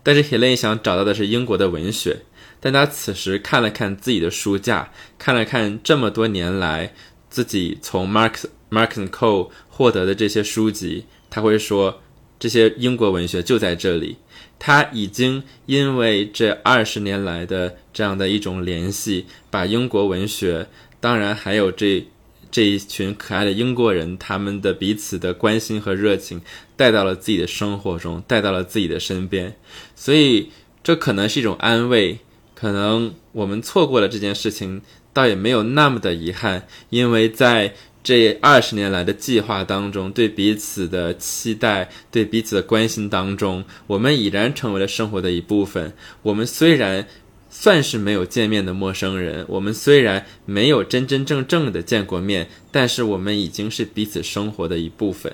[0.02, 2.22] 但是 Helen 想找到的是英国的文学，
[2.58, 6.92] 但他此时看了看自己的书架，看了看这么多年来
[7.30, 12.00] 自己从 Mark Mark and Co 获得的这些书籍，他会说，
[12.40, 14.16] 这些英国文学就在这里，
[14.58, 20.66] 他已经因为这二十年来的这样的一种联系，把英国文学，
[21.00, 22.06] 当然还有这
[22.50, 26.40] 这一群可爱的英国人，他们的彼此的关心和热情，
[26.76, 29.56] 带到了自己的生活中，带到了自己的身边，
[29.94, 30.50] 所以
[30.82, 32.18] 这可能是一种安慰，
[32.54, 34.82] 可能我们错过了这件事情，
[35.12, 37.74] 倒也没有那么的遗憾，因为在。
[38.08, 45.92] 这二十年来的计划当中，对彼此的期待，对彼此的关心当中，我们已然成为了生活的一部分。
[46.22, 47.06] 我们虽然
[47.50, 55.30] 算是没有见面的陌生人，我们虽然没有真真正正的见过面，但是我们已经是彼此生活的一部分。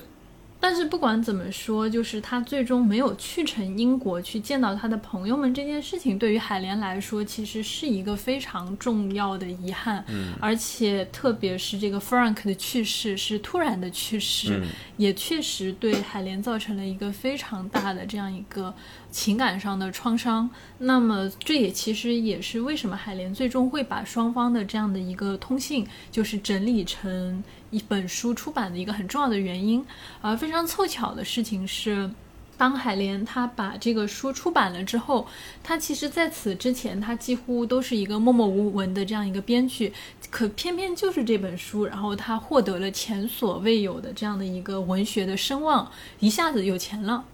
[0.64, 10.02] 但是不管怎么说，就是他最终没有去成英国去见到他的朋友们这件事情，对于海莲来说，其实是一个非常重要的遗憾。
[10.08, 14.62] 嗯，而且特别是这个 Frank 的去世是突然的去世，
[14.96, 18.74] 也确实对海莲造成了一个非常大的这样一个
[19.14, 20.50] 情感上的创伤。
[20.78, 27.42] 那么这也其实也是为什么海莲最终会把双方的这样的一个通信，就是整理成。
[27.70, 29.84] 一本书出版的一个很重要的原因，
[30.20, 32.08] 而非常凑巧的事情是，
[32.56, 35.26] 当海莲他把这个书出版了之后，
[35.60, 39.92] 他其实在此之前他几乎都是一个默默无闻的这样一个编剧，
[40.30, 45.90] 可偏偏就是这本书，然后他获得了前所未有的这样的一个文学的声望，
[46.20, 47.24] 一下子有钱了。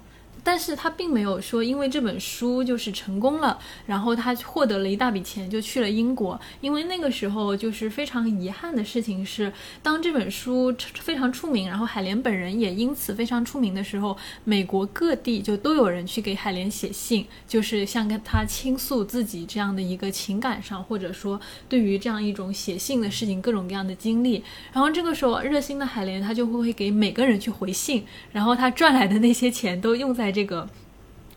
[0.43, 6.41] 但是他并没有说，因为这本书就是成功了，然后他获得了一大笔钱就去了英国。
[6.61, 21.39] 因为那个时候就是非常遗憾的事情是，当这本书非常出名，然后海莲本人也因此非常出名的时候，美国各地就都有人去给海莲写信，就是像跟他倾诉自己这样的一个情感上，或者说
[21.69, 24.43] 对于这样一种写信的事情各种各样的经历。
[24.73, 30.30] 然后这个时候热心的海莲他就会给每个人去回信，然后他赚来的那些钱都用在。
[30.31, 30.69] 这个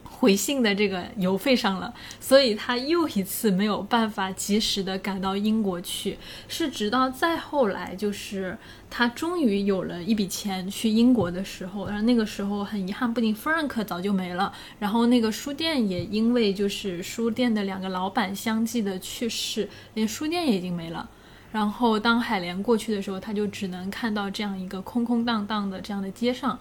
[0.03, 6.17] 回信的这个邮费上了，所以他又一次没有办法及时的赶到英国去。
[6.47, 8.57] 是直到再后来，就是
[8.89, 21.09] 他终于有了一笔钱去英国的时候，然后那个时候很遗憾，不仅 Frank 早就没了，然后那个书店也因为就是书店的两个老板相继的去世，连书店也已经没了。
[21.51, 26.57] 然后当海莲过去的时候，他就只能看到这样一个空空荡荡的这样的街上。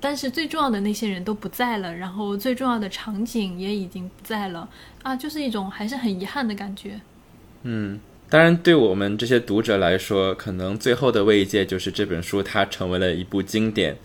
[0.00, 4.68] 但是最重要的那些人都不在了，然后最重要的场景也已经不在了
[5.02, 7.00] 啊，就是一种还是很遗憾的感觉。
[7.62, 13.96] 嗯，当然，对我们这些读者来说，可能最后的慰藉就是这本书它成为了一部经典。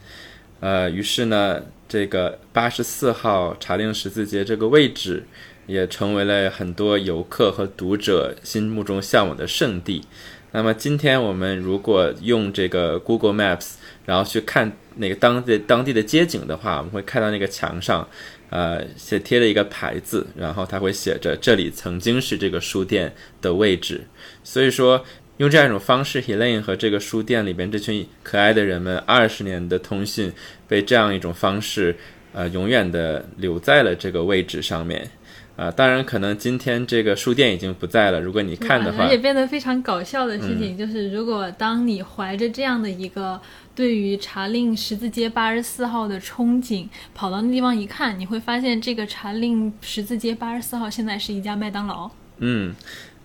[0.59, 5.25] 呃，于是呢，这个八十四号查令十字街这个位置
[5.65, 10.03] 也成为了很多游客和读者心目中向往的圣地。
[10.51, 13.75] 那么今天我们如果用这个 Google Maps，
[14.05, 18.07] 然后去看那个当地当地的街景的话，我们会看到那个墙上，
[18.49, 24.01] 呃，写贴了一个牌子，然后它会写着这里曾经是这个书店的位置。
[24.43, 25.05] 所以说，
[25.37, 30.31] 用这样一种方式，Helene 和这个书店里边这群可爱的人们二十年的通讯，
[30.67, 31.95] 被这样一种方式，
[32.33, 35.09] 呃，永远的留在了这个位置上面。
[35.61, 38.19] 啊，当然，可能今天这个书店已经不在了。
[38.19, 43.39] 如果你看的话，而且变得非常搞笑的事情就是，如果当你怀着这样的一个
[43.75, 52.09] 对于查令十字街八十四号的憧憬，跑到那地方一看，你会发现这个查令十字街八十四号现在是一家麦当劳。
[52.39, 52.73] 嗯，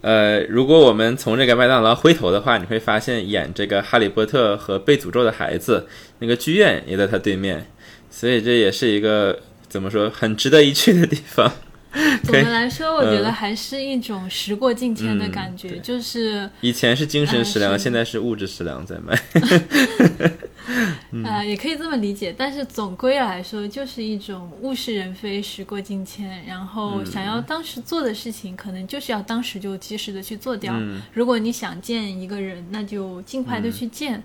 [0.02, 7.66] 呃，如果我们从这个麦当劳回头的话，你会发现演这个《哈利波特》和被诅咒的孩子那个剧院也在他对面，
[8.10, 11.50] 所以这也是一个怎么说很值得一去的地方。
[12.22, 19.18] 总的来说，我觉得还是一种时过境迁的感觉，就是以前是精神食粮，现在是物质食粮在卖。
[21.24, 26.44] 呃，也可以这么理解，但是总归来说，就是一种物是人非，时过境迁。
[26.44, 30.74] 然后想要当时做的事情，可能就是要当时就及时的去做掉。
[31.12, 34.22] 如果你想见一个人，那就尽快的去见。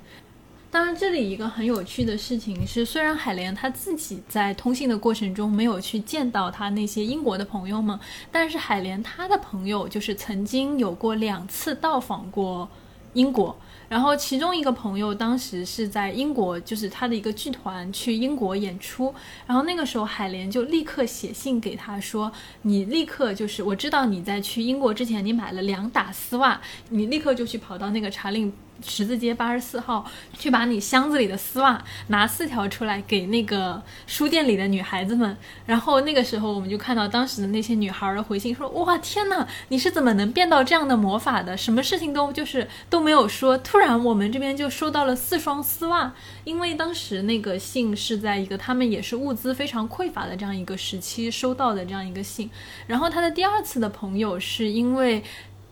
[0.71, 7.99] 当然，这里一个很有趣的事情是，虽然海莲他自己在通信的过程中没有去见到他那些英国的朋友们，
[8.31, 12.69] 但是海莲他的朋友就是曾经有过两次到访过
[13.11, 13.53] 英国。
[13.89, 19.13] 然后其中一个朋友当时是在英国，就是他的一个剧团去英国演出。
[19.45, 22.31] 然后那个时候海莲就立刻写信给他说
[22.63, 28.53] ：“你立刻就是，我知道你在去英国之前你买了两打丝袜，你立刻就去跑到那个查令。”
[28.85, 30.05] 十字街八十四号
[30.37, 35.37] 去把你箱子里的丝袜拿四条出来给那个书店里的女孩子们。
[35.65, 41.55] 然后那个时候我们就看到当时的那些女孩的回信，说：“哇，天哪，你是怎么能变到这样的魔法的？
[41.55, 46.13] 什么事情都就是都没有说，突然我们这边就收到了四双丝袜。
[46.43, 52.49] 因为当时那个信是在一个他们也是物资非常匮乏的这样一个时期收到的这样一个信。
[52.87, 55.23] 然后他的第二次的朋友是因为。”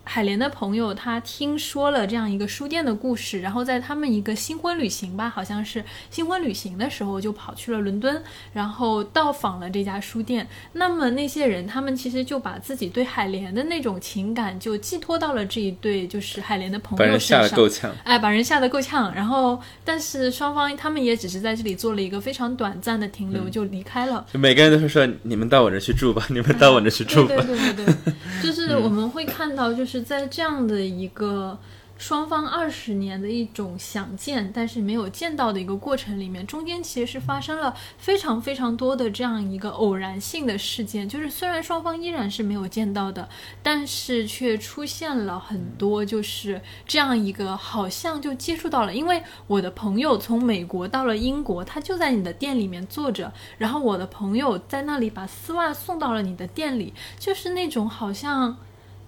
[0.02, 8.20] 海莲的朋友他听说了这样一个书店的故事，然后在他们一个新婚旅行吧，好像是新婚旅行的时候，就跑去了伦敦，
[8.52, 10.48] 然后到访了这家书店。
[10.72, 19.14] 那么那些人，他们其实就把自己对海莲的那种情感就寄托到了这一对就是海莲的朋友身上，哎，把人吓得够呛。
[19.14, 24.26] 然后，但是双方他们也只是在这里做了一个非常短暂的停留，就离开了。
[24.32, 29.89] 就每个人都是说：“你们到我这去住吧，你们到我这去住吧。”对对对对，就是我们会看到就是。
[29.90, 31.58] 是在这样的一个
[31.98, 41.08] 双方二十年的一种想见，但是没有见到的一个过程里面，中间其实是发生了非常非常多的这样一个偶然性的事件。
[41.08, 43.28] 就是虽然双方依然是没有见到的，
[43.64, 48.94] 但是却出现了很多，就是这样一个好像就接触到了。
[48.94, 58.56] 因为我的朋友从美国到了英国，他就在你的店里面坐着，然后我的朋友在那里把丝袜送到了你的店里，就是那种好像。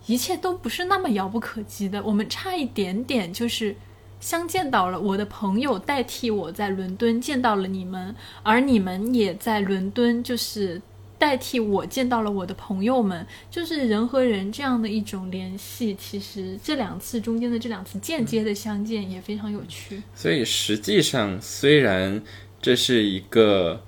[0.07, 3.77] 一切都不是那么遥不可及的，我们差一点点就是
[4.21, 5.01] 相见到了。
[5.01, 10.83] 我的朋友代替我在伦敦见到了你们，而你们也在伦敦，就是
[11.19, 13.27] 代替我见到了我的朋友们。
[13.51, 20.03] 就是人和人这样的一种联系，其实这两次中间的这两次间接的相见也非常有趣。
[20.15, 22.23] 所以实际上，虽然
[22.61, 23.83] 这是一个。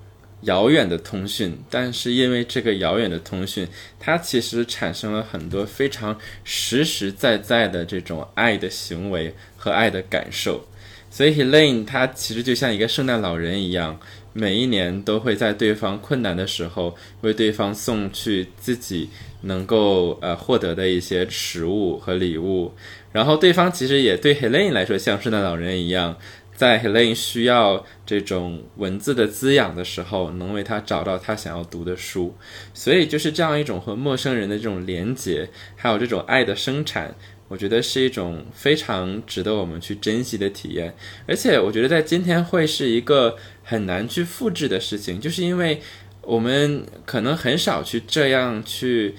[0.45, 3.67] 遥远的通讯，但是因为这个遥远的通讯，
[3.99, 10.65] 它其实产生了很多非常实实在在的这种爱的行为和爱的感受。
[11.11, 13.99] 所以 Helene 她其实就像一个圣诞老人一样，
[14.33, 19.09] 每一年都会在对方困难的时候为对方送去自己
[19.41, 22.73] 能够呃获得的一些食物和礼物。
[23.13, 26.17] 然后对方其实也对 Helene 来说像圣诞老人一样。
[26.55, 32.33] 在 Helene 需要这种文字的滋养的时候，能为他找到他想要读的书，
[32.73, 37.13] 所以就是这样一种和陌生人的这种连接，还有这种爱的生产，
[37.49, 40.95] 我觉得是一种非常值得我们去珍惜的体验。
[41.27, 45.81] 而且我觉得在今天会是一个很难去复制的事情，就是因为
[46.21, 49.15] 我们可能很少去这样去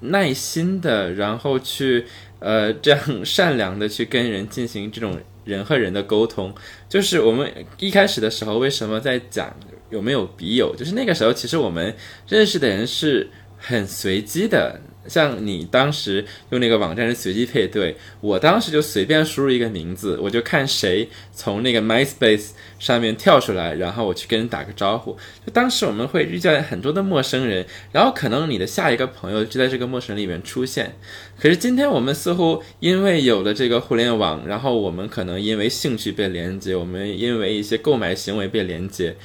[0.00, 2.06] 耐心的，然后去
[2.38, 5.20] 呃这样善良的去跟人进行这种。
[5.46, 6.54] 人和人的沟通，
[6.88, 9.56] 就是我们一开始的时候为什么在讲
[9.88, 11.94] 有没有笔友，就是那个时候其实我们
[12.28, 14.78] 认识的人是很随机的。
[15.08, 25.16] 像你当时用那个网站是随机配对，我当时就随便输入一个名字，我就看谁从那个 MySpace 上面跳出来，然后我去跟人打个招呼。
[25.44, 30.94] 就当时我们会遇见很多的陌生人，然后可能你的下一个朋友就在这个陌生人里面出现。
[31.38, 39.16] 可是今天我们似乎因为有了这个互联网，然后我们可能因为兴趣被连接，我们因为一些购买行为被连接。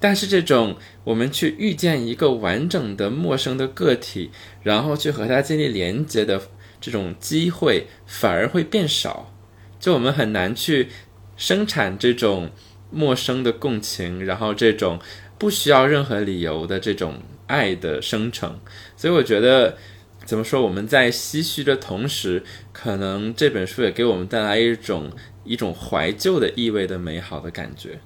[0.00, 4.30] 但是这种我们去遇见一个完整的陌生的个体，
[4.62, 6.40] 然后去和他建立连接的
[6.80, 9.34] 这种机会，反而会变少。
[9.80, 10.88] 就我们很难去
[11.36, 12.50] 生产这种
[12.90, 14.98] 陌生的共情，然后这种
[15.38, 18.58] 不需要任何理由的这种爱的生成。
[18.96, 19.76] 所以我觉得，
[20.24, 20.62] 怎么说？
[20.62, 25.10] 我们在唏嘘的同时，可能这本书也给我们带来一种
[25.44, 28.00] 一种怀旧的意味的美好的感觉。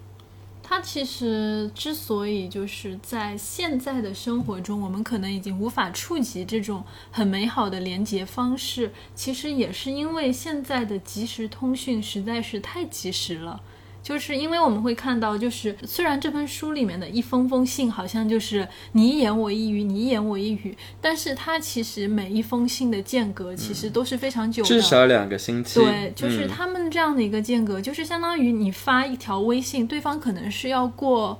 [0.63, 13.61] 它其实之所以就是在现在的生活中，我们可能已经无法触及这种很美好的连接方式，其实也是因为现在的即时通讯实在是太及时了。
[14.03, 25.79] 就是因为我们会看到，就是虽然这本书里面的一封封信好像就是你一言我一语，你一言我一语，但是它其实每一封信的间隔其实都是非常久的，至少两个星期。
[25.79, 31.39] 对，就是他们这样的一个间隔，就是相当于你发一条微信，对方可能是要过。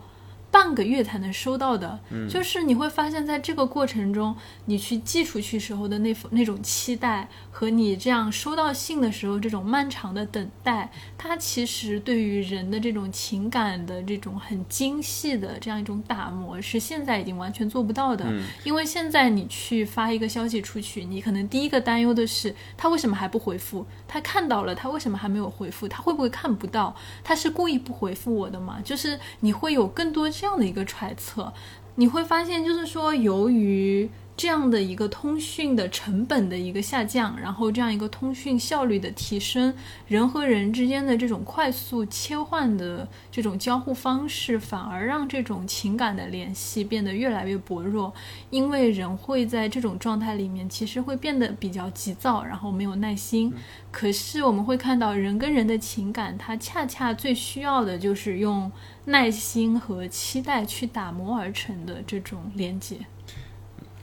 [0.53, 1.99] 半个月才能收到的，
[2.29, 4.37] 就是你会发现在这个过程中，
[4.67, 18.27] 你去寄出去时候的那那种期待，和你这样收到信的时候这种漫长的等待，它其实对于人的这种情感的这种很精细的这样一种打磨，是现在已经完全做不到的。
[18.65, 23.87] 因为现在你去发一个消息出去，你可能第一个担忧的是他为什么还不回复？
[24.09, 25.87] 他看到了，他为什么还没有回复？
[25.87, 26.97] 他会不会看不到？
[27.23, 28.81] 他是故意不回复我的吗？
[28.83, 30.23] 就是你会有更多。
[30.33, 31.53] 这样的一个揣测，
[31.97, 39.73] 你会发现，就是说，由于这样的一个通讯的成本的一个下降，然后这样一个通讯效率的提升，
[40.09, 48.13] 人和人之间的这种快速切换的这种交互方式，反而让这种情感的联系变得越来越薄弱。
[48.51, 53.53] 因为人会在这种状态里面，其实会变得比较急躁，然后没有耐心。
[53.91, 58.73] 可是我们会看到，人跟人的情感，它恰恰最需要的就是用
[59.05, 62.97] 耐心和期待去打磨而成的这种连接。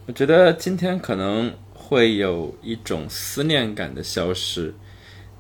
[0.10, 4.74] 我觉得今天可能会有一种思念感的消失。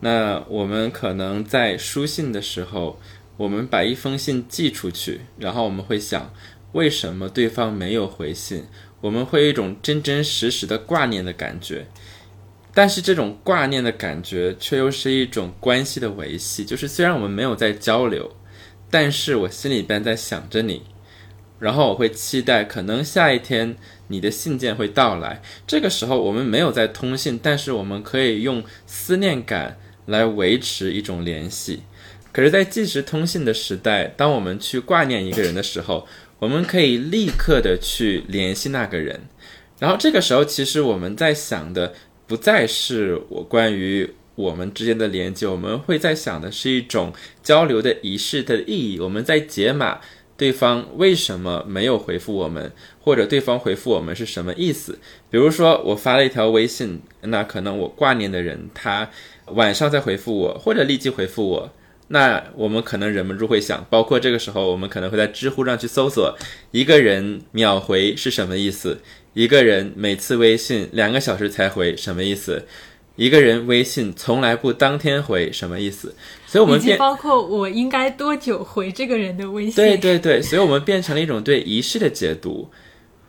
[0.01, 2.99] 那我们可能在书信的时候，
[3.35, 6.31] 我们把一封信寄出去，然后我们会想，
[6.73, 8.63] 为什么对方没有回信？
[9.01, 11.87] 我们会有一种真真实实的挂念的感觉。
[12.71, 16.63] 但是这种挂念的感觉，却又是一种关系的维系。
[16.63, 18.35] 就是虽然我们没有在交流，
[18.91, 20.83] 但是我心里边在想着你。
[21.59, 23.75] 然后我会期待，可能下一天
[24.07, 25.41] 你的信件会到来。
[25.67, 31.81] 这个时候我们没有在通信，但是我们可以用思念感来维持一种联系。
[32.31, 36.07] 可是，在即时通信的时代，当我们去挂念一个人的时候，
[36.39, 39.19] 我们可以立刻的去联系那个人。
[39.79, 41.93] 然后这个时候，其实我们在想的
[42.25, 47.11] 不再是我关于我们之间的连接，我们会在想的是一种
[47.43, 48.99] 交流的仪式的意义。
[48.99, 49.99] 我们在解码。
[50.39, 52.71] 对方为什么没有回复我们，
[53.01, 54.97] 或者对方回复我们是什么意思？
[55.29, 59.09] 比如说我发了一条微信，那可能我挂念的人他
[59.47, 61.69] 晚上再回复我，或者立即回复我，
[62.07, 66.33] 那我们可能忍不住会想，包括这个时候我们可能会在知乎上去搜索
[66.71, 69.01] 一个人秒回是什么意思，
[69.33, 72.65] 一个人每次微信两个小时才回什么意思？
[73.19, 76.15] 一个人微信从来不当天回什么意思？
[76.47, 79.75] 所以我们变包括我应该多久回这个人的微信？
[79.75, 82.71] 对对对，所以我们变成了一种对仪式的解读。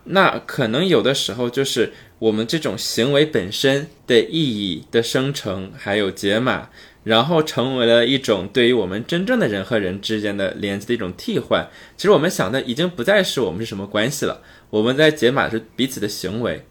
[0.05, 6.69] 那可能有的时候就是我们这种行为本身的意义的生成，还有解码，
[7.03, 11.69] 然后成为了一种对于我们真正的人和人之间的连接的一种替换。
[11.97, 16.65] 其实我们想的已经不再是我们是什么关系了，我们在解码是彼此的行为。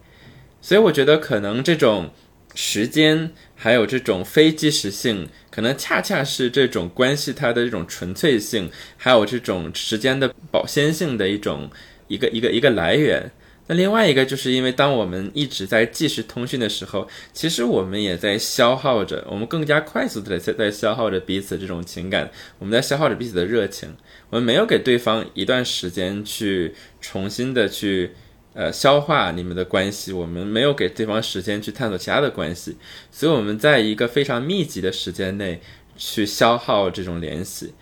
[0.59, 2.09] 所以我觉得可能这种。
[2.53, 11.69] 时间还有这种非即时性，可能恰恰是这种关系它的这种纯粹性，还有这种时间的保鲜性的一种
[12.07, 13.31] 一个一个一个来源。
[13.67, 22.29] 那另外一个就是因为当我们一直在即时通讯的时候，其实我们也在消耗着，我们更加快速的在在消耗着彼此这种情感，
[22.59, 23.95] 我们在消耗着彼此的热情，
[24.29, 28.11] 我们没有给对方一段时间去重新的去。
[28.53, 32.77] 呃，消化你们的关系，我们没有给对方时间去探索其他的关系，
[33.09, 35.61] 所以我们在一个非常密集的时间内
[35.95, 37.73] 去消耗这种联系。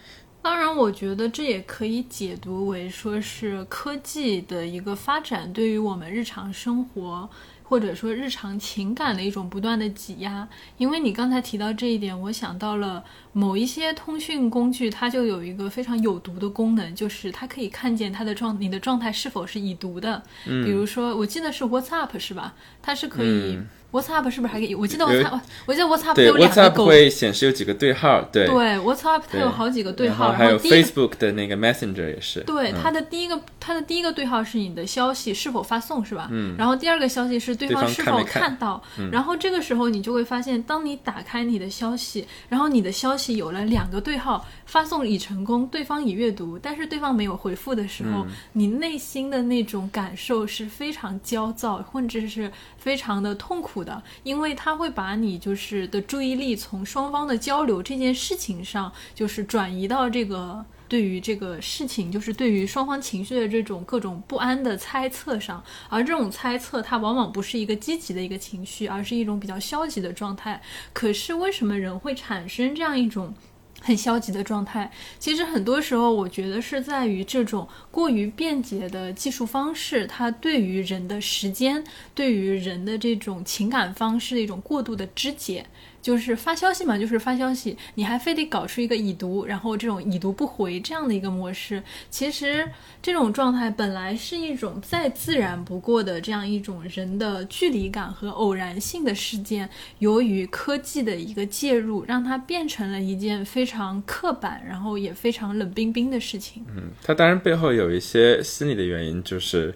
[0.41, 7.30] 当然，我觉得这也可以解读为说是科技的一个发展对于我们日常生活。
[7.70, 20.24] 或者说日常情感的一种不断的挤压，因为你刚才提到这一点，我想到了某一些通讯工具，它就有一个非常有毒的功能，就是它可以看见它的状你的状态是否是已读的。
[20.47, 22.55] 嗯，比如说我记得是 WhatsApp 是吧？
[22.82, 23.59] 它是可以。
[23.91, 24.75] WhatsApp 是不是还可以？
[24.75, 26.85] 我记得 WhatsApp，我记得 WhatsApp 有两个勾。
[26.85, 28.45] 会显示有几个对号，对。
[28.45, 32.41] 对，WhatsApp 它有好几个对号，然后还有 Facebook 的那个 Messenger 也是。
[32.41, 36.27] 对，它的第一个，它的第一个对号是你的消息是否发送，是吧？
[36.31, 36.55] 嗯。
[36.55, 38.79] 然后第二个消息是对方是否看到。
[39.11, 48.23] 然后这个时候你就会发现，当你打开你的消息，然后你的消息有了两个对号，发送已成功，对方已阅读，但是对方没有回复的时候，
[48.53, 53.78] 你内心的那种感受是非常焦躁，或者是非常的痛苦。
[53.84, 70.61] 的，因为他会把你就是的注意力从双方的交流这件事情上，就是转移到这个对于这个事情，就是对于双方情绪的这种各种不安的猜测上，而这种猜测它往往不是一个积极的一个情绪，而是一种比较消极的状态。
[70.93, 73.34] 可是为什么人会产生这样一种？
[73.82, 85.65] 很消极的状态，其实很多时候我觉得是在于这种过于便捷的技术方式，它对于人的时间，对于人的这种情感方式的一种过度的肢解。
[86.01, 91.81] 就是发消息嘛，就是发消息，你还非得搞出一个已读，然后这种已读不回这样的一个模式。
[92.09, 92.67] 其实
[93.01, 99.69] 这种状态本来是一种再自然不过的这样一种人的距离感和偶然性的事件，
[99.99, 106.65] 由于科技的一个介入，让它变成了一件非常刻板，然后也非常冷冰冰的事情。
[106.69, 109.75] 嗯，它当然背后有一些心理的原因，就是，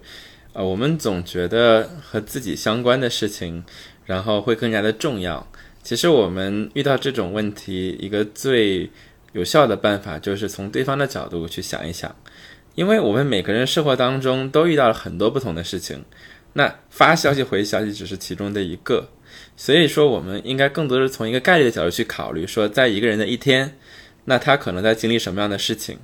[0.52, 3.64] 呃，我们总觉得和自己相关的事情，
[4.06, 5.46] 然后会更加的重要。
[5.84, 8.90] 其实我们遇到这种问题，一个最
[9.32, 12.16] 有效的办法就是从对方的角度去想一想，
[12.74, 16.02] 因为我们每个人生活当中都遇到了很多不同的事情，
[16.54, 19.10] 那发消息回消息只是其中的一个。
[19.56, 23.76] 所以说，我们应该更多是从一个概率的角度去考虑，说在一个人的一天，
[24.24, 25.98] 那他可能在经历什么样的事情？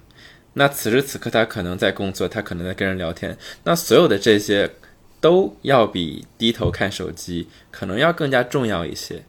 [0.54, 3.38] 那此时此刻他可能在工作，他可能在跟人聊天。
[3.64, 4.70] 那所有的这些
[5.20, 9.22] 都要比低头看手机可能要更加重要一些。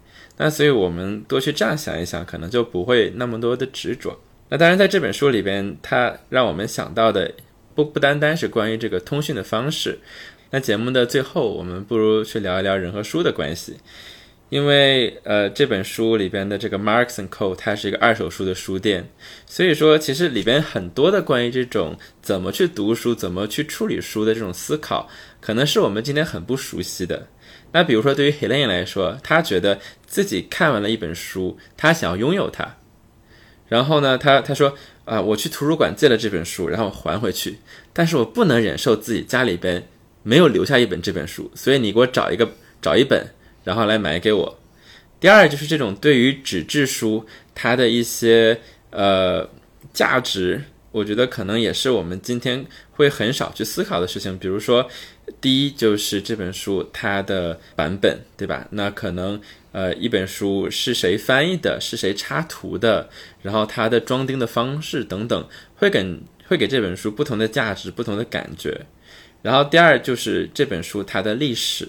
[0.43, 4.19] 那所以我们多去这样想一想，可能就不会那么多的执着。
[4.49, 7.31] 那当然，在这本书里边，它让我们想到的
[7.75, 9.99] 不不单单是关于这个通讯的方式。
[10.49, 13.77] 那节目的最后，我们不如去聊一聊人和书的关系，
[14.49, 19.07] 因为呃，这本书里边的这个 Marks and Co，它是一个二手书的书店，
[19.45, 25.07] 所以说其实里边很多的关于这种怎么去读书、怎么去处理书的这种思考，
[25.39, 27.27] 可能是我们今天很不熟悉的。
[27.73, 32.77] 那比如说对于 Helen 来说，他觉得自己看完了一本书，他想要拥有它，
[33.67, 37.59] 然后呢，他他说啊，我去图书馆借了这本书，然后还回去，
[37.93, 39.87] 但是我不能忍受自己家里边。
[40.23, 42.47] 没有留下一本这本书，所以你给我找一个
[42.79, 43.25] 找一本，
[43.63, 44.59] 然后来买给我。
[45.19, 48.61] 第二就是这种对于纸质书它的一些
[48.91, 49.49] 呃
[49.91, 50.61] 价值，
[50.91, 54.37] 我觉得可能也是我们今天会很少去思考的事情。
[54.37, 54.89] 比如说，
[55.39, 58.67] 第一就是这本书它的版本，对吧？
[58.71, 59.39] 那可能
[59.71, 63.09] 呃一本书是谁翻译的，是谁插图的，
[63.41, 68.85] 然后它的装订的方式等等，会给会给这本书不同的价值，不同的感觉。
[69.41, 71.87] 然后第二就是这本书它的历史，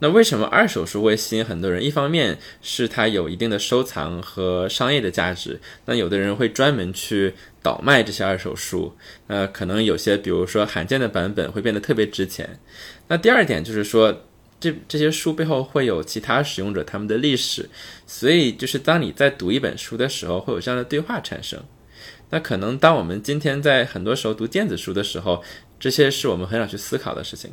[0.00, 1.82] 那为什么二手书会吸引很多人？
[1.82, 8.96] 一方面是它有一定的收藏和商业的价值，那有的人会专门去倒卖这些二手书，
[9.26, 12.60] 呃，可能有些比如说罕见的版本会变得特别值钱。
[13.08, 14.24] 那第二点就是说，
[14.60, 17.68] 这这些书背后会有其他使用者他们的历史，
[18.06, 21.60] 所以就是当你在读一本书的时候，会有这样的对话产生。
[22.30, 25.42] 那可能当我们今天在很多时候读电子书的时候，
[25.80, 27.52] 这些是我们很少去思考的事情，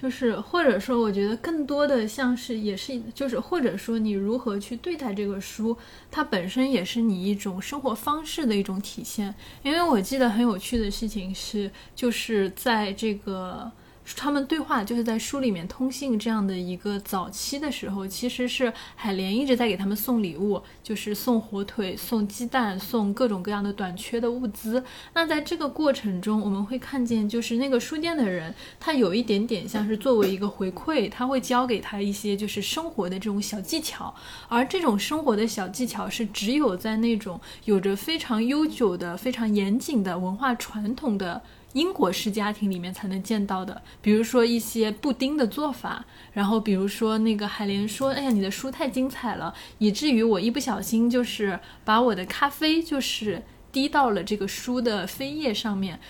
[0.00, 5.76] 就是或者说，我觉得更多的像是也是就是或者说你如何去对待这个书，
[6.10, 9.34] 它本身也是你一种生活方式的一种体现。
[9.62, 13.72] 因为我记得很有趣的事情是，就是在这个。
[14.14, 24.84] 他们对话就是在书里面通信这样的一个早期的时候，其实是海莲一直在给他们送礼物，就是送火腿、送鸡蛋、送各种各样的短缺的物资。
[25.14, 34.14] 那在这个过程中，我们会看见，就是那个书店的人，他有一点点像是作为一个回馈，他会教给他一些就是生活的这种小技巧，
[34.48, 41.42] 而这种生活的小技巧是只有在那种有着非常悠久的、非常严谨的文化传统的。
[41.76, 56.00] 英国式家庭里面才能见到的，比如说一些布丁的做法，然后比如说那个海莲说：“哎呀，你的书太精彩了，以至于我一不小心就是把我的咖啡就是滴到了这个书的扉页上面。”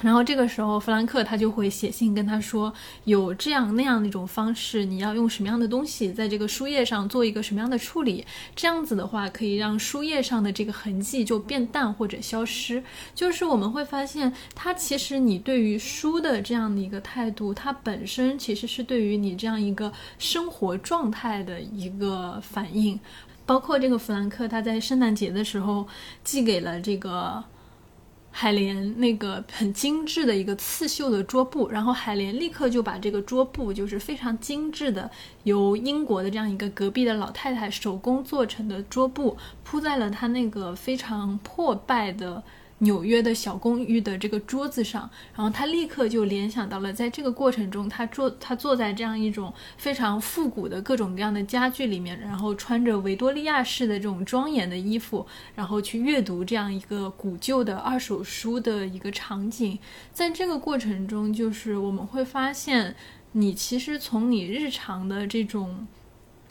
[0.00, 2.72] 然后这个时候，弗兰克他就会写信跟他说，
[3.04, 8.24] 有这样那样的一种方式，你要用什么样的东西在这个书页上做一个什么样的处理，
[8.56, 12.82] 这样子的话可以让书页上的这个痕迹就变淡或者消失。
[13.14, 22.98] 就是我们会发现，它其实你对于书的这样的一个态度，它本身其实是对于你这样一个生活状态的一个反应。
[23.44, 25.86] 包括这个弗兰克他在圣诞节的时候
[26.24, 27.44] 寄给了这个。
[28.32, 35.08] 海莲那个很精致的一个刺绣的桌布，然后海莲立刻就把这个桌布，就是非常精致的，
[35.44, 42.42] 由英国的这样一个隔壁的老太太手工做成的桌布，铺在了她那个非常破败的。
[42.82, 55.24] 纽约的小公寓的这个桌子上，然后他立刻就联想到了，在这个过程中，他坐他坐在这样一种非常复古的各种各样的家具里面，然后穿着维多利亚式的这种庄严的衣服，
[55.54, 59.78] 然后去阅读这样一个古旧的二手书的一个场景。
[60.12, 62.96] 在这个过程中，就是我们会发现，
[63.32, 65.86] 你其实从你日常的这种。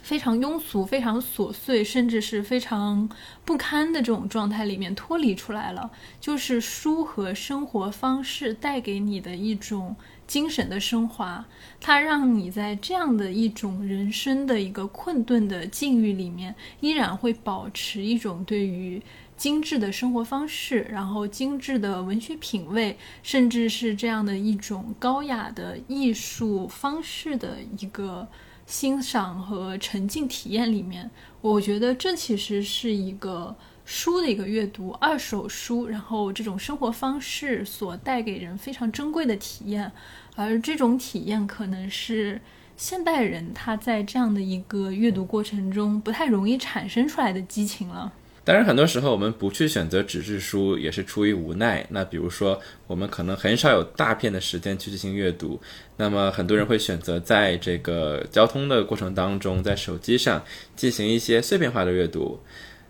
[0.02, 3.10] 非常庸俗、非常琐碎，甚至是非常
[3.46, 9.96] 不堪的这种状态里面脱离出来了，就是书和生活方式带给你的一种
[10.26, 11.46] 精神的升华，
[11.80, 19.02] 它让你在这样的一种人生的一个困顿的境遇里面，依然会保持一种对于
[19.38, 28.28] 精致的生活方式，然后精致的文学品味，甚至是这样的一种高雅的艺术方式的一个。
[28.72, 31.12] 欣赏和沉浸体验里面，
[31.42, 33.54] 我觉得这其实是一个
[33.84, 39.92] 书的一个阅读，二手书，然后这种生活方式所带给人非常珍贵的体验，
[40.38, 42.40] 而这种体验可能是
[42.78, 48.14] 现代人他在这样的一个阅读过程中不太容易产生出来的激情了。
[48.44, 51.86] 当然，很多时候我们不去选择纸质书，也是出于无奈。
[51.92, 55.62] 那比如说，我们可能很少有大片的时间去进行阅读，
[55.98, 60.44] 那么很多人会选择在这个交通的过程当中，在手机上
[60.76, 62.40] 进行一些碎片化的阅读。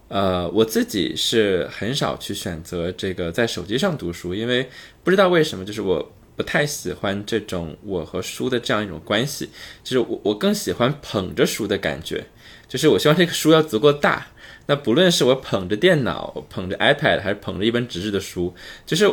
[0.07, 4.69] 呃，我自己是很少去选择这个在手机上读书，因为
[5.03, 9.49] 不知道为什么，就是我不太喜欢这种我和书的这样一种关系，
[9.83, 12.25] 就是我我更喜欢捧着书的感觉，
[12.69, 14.27] 就是我希望这个书要足够大。
[14.71, 18.55] 那不论是我捧着电脑、捧着 iPad，还是捧着一本纸质的书，
[18.85, 19.05] 就是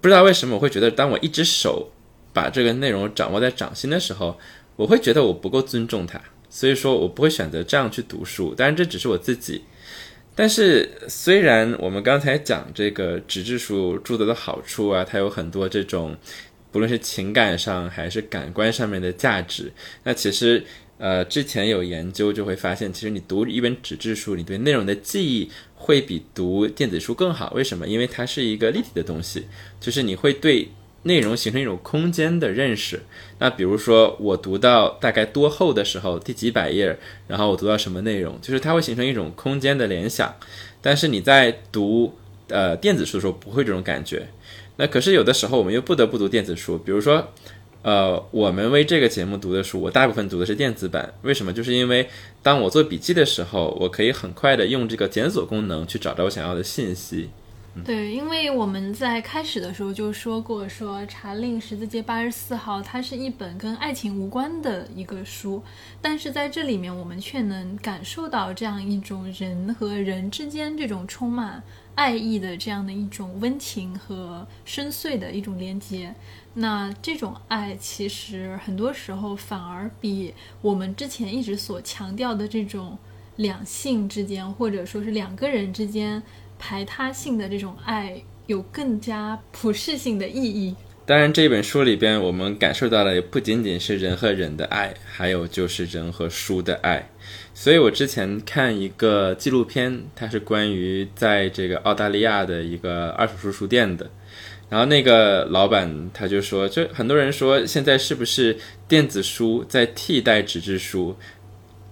[0.00, 1.90] 不知道为什么我会觉得，当我一只手
[2.32, 4.38] 把这个内容掌握在掌心的时候，
[4.76, 8.54] 我会觉得我不够尊重它，所以说我不会选择这样去读书。
[8.54, 9.64] 当然，这只是我自己。
[10.36, 16.16] 但是，虽然我们刚才讲这个纸质书著作的好处啊，它有很多这种，
[16.70, 19.72] 不论是情感上还是感官上面的价值，
[20.04, 20.64] 那其实。
[20.98, 27.52] 呃，之前有研究就会发现，其实你读一本纸质书，你对内容的记忆会比读电子书更好。
[27.56, 27.88] 为什么？
[27.88, 29.48] 因为它是一个立体的东西，
[29.80, 30.68] 就是你会对
[31.02, 33.02] 内容形成一种空间的认识。
[33.40, 40.36] 那比如说，我读到大概多厚的时候，第几百页，然后我读到什么内容，就是它会形成一种空间的联想。
[40.80, 42.14] 但是你在读
[42.46, 44.28] 呃电子书的时候，不会这种感觉。
[44.76, 47.32] 那可是有的时候，我们又不得不读电子书，比如说。
[47.82, 51.12] 呃，我们为这个节目读的书，我大部分读的是电子版。
[51.22, 51.52] 为什么？
[51.52, 52.08] 就是因为
[52.42, 57.30] 当我做笔记的时候，我可以很快的用这个检索功能去找到我想要的信息。
[57.86, 65.62] 对，因为我们在开始的时候就说过，说《查令十字街八十四号》它是一本跟爱情无关的一个书，
[66.00, 71.62] 但是在这里面我们却能感受到这样一种人和人之间这种充满
[71.94, 76.14] 爱意的这样的一种温情和深邃的一种连接。
[76.52, 82.98] 那这种爱其实很多时候反而比我们之前一直所强调的这种
[83.36, 86.22] 两性之间，或者说是两个人之间
[86.62, 90.76] 排他性的这种爱，有更加普世性的意义。
[91.04, 97.10] 当然，这本书里边我们感受到的也不仅仅是人和人的爱，还有就是人和书的爱。
[97.52, 104.08] 所以我之前看一个纪录片，它是关于在这个澳大利亚的一个二手书书店的。
[104.70, 108.56] 然后那个老板他就说，就很多人说现在是不是
[108.86, 111.16] 电子书在替代纸质书？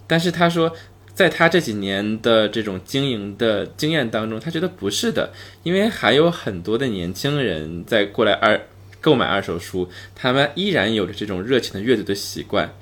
[0.06, 0.72] 但是他说，
[1.20, 8.58] 在他这几年的这种经营的经验当中，他觉得不是的，因为还有很多的年轻人在过来二
[9.02, 12.74] 购买二手书，他们依然有着这种热情的阅读的习惯，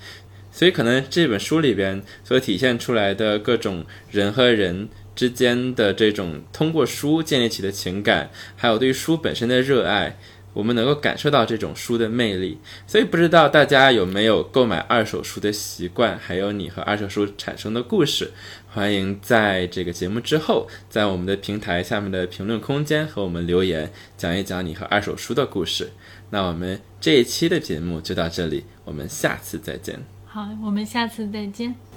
[0.53, 4.89] 所以可能这本书里边所体现出来的各种人和人。
[5.17, 10.17] 之间的这种通过书建立起的情感，还有对书本身的热爱，
[10.59, 12.59] 我们能够感受到这种书的魅力。
[12.85, 18.33] 所以不知道大家有没有购买二手书的习惯，还有你和二手书产生的故事，
[18.67, 25.93] 欢迎在这个节目之后，在我们的平台下面的评论空间和我们留言，讲一讲你和二手书的故事。
[26.31, 30.01] 那我们这一期的节目就到这里，我们下次再见。
[30.27, 31.88] 好，我们下次再见。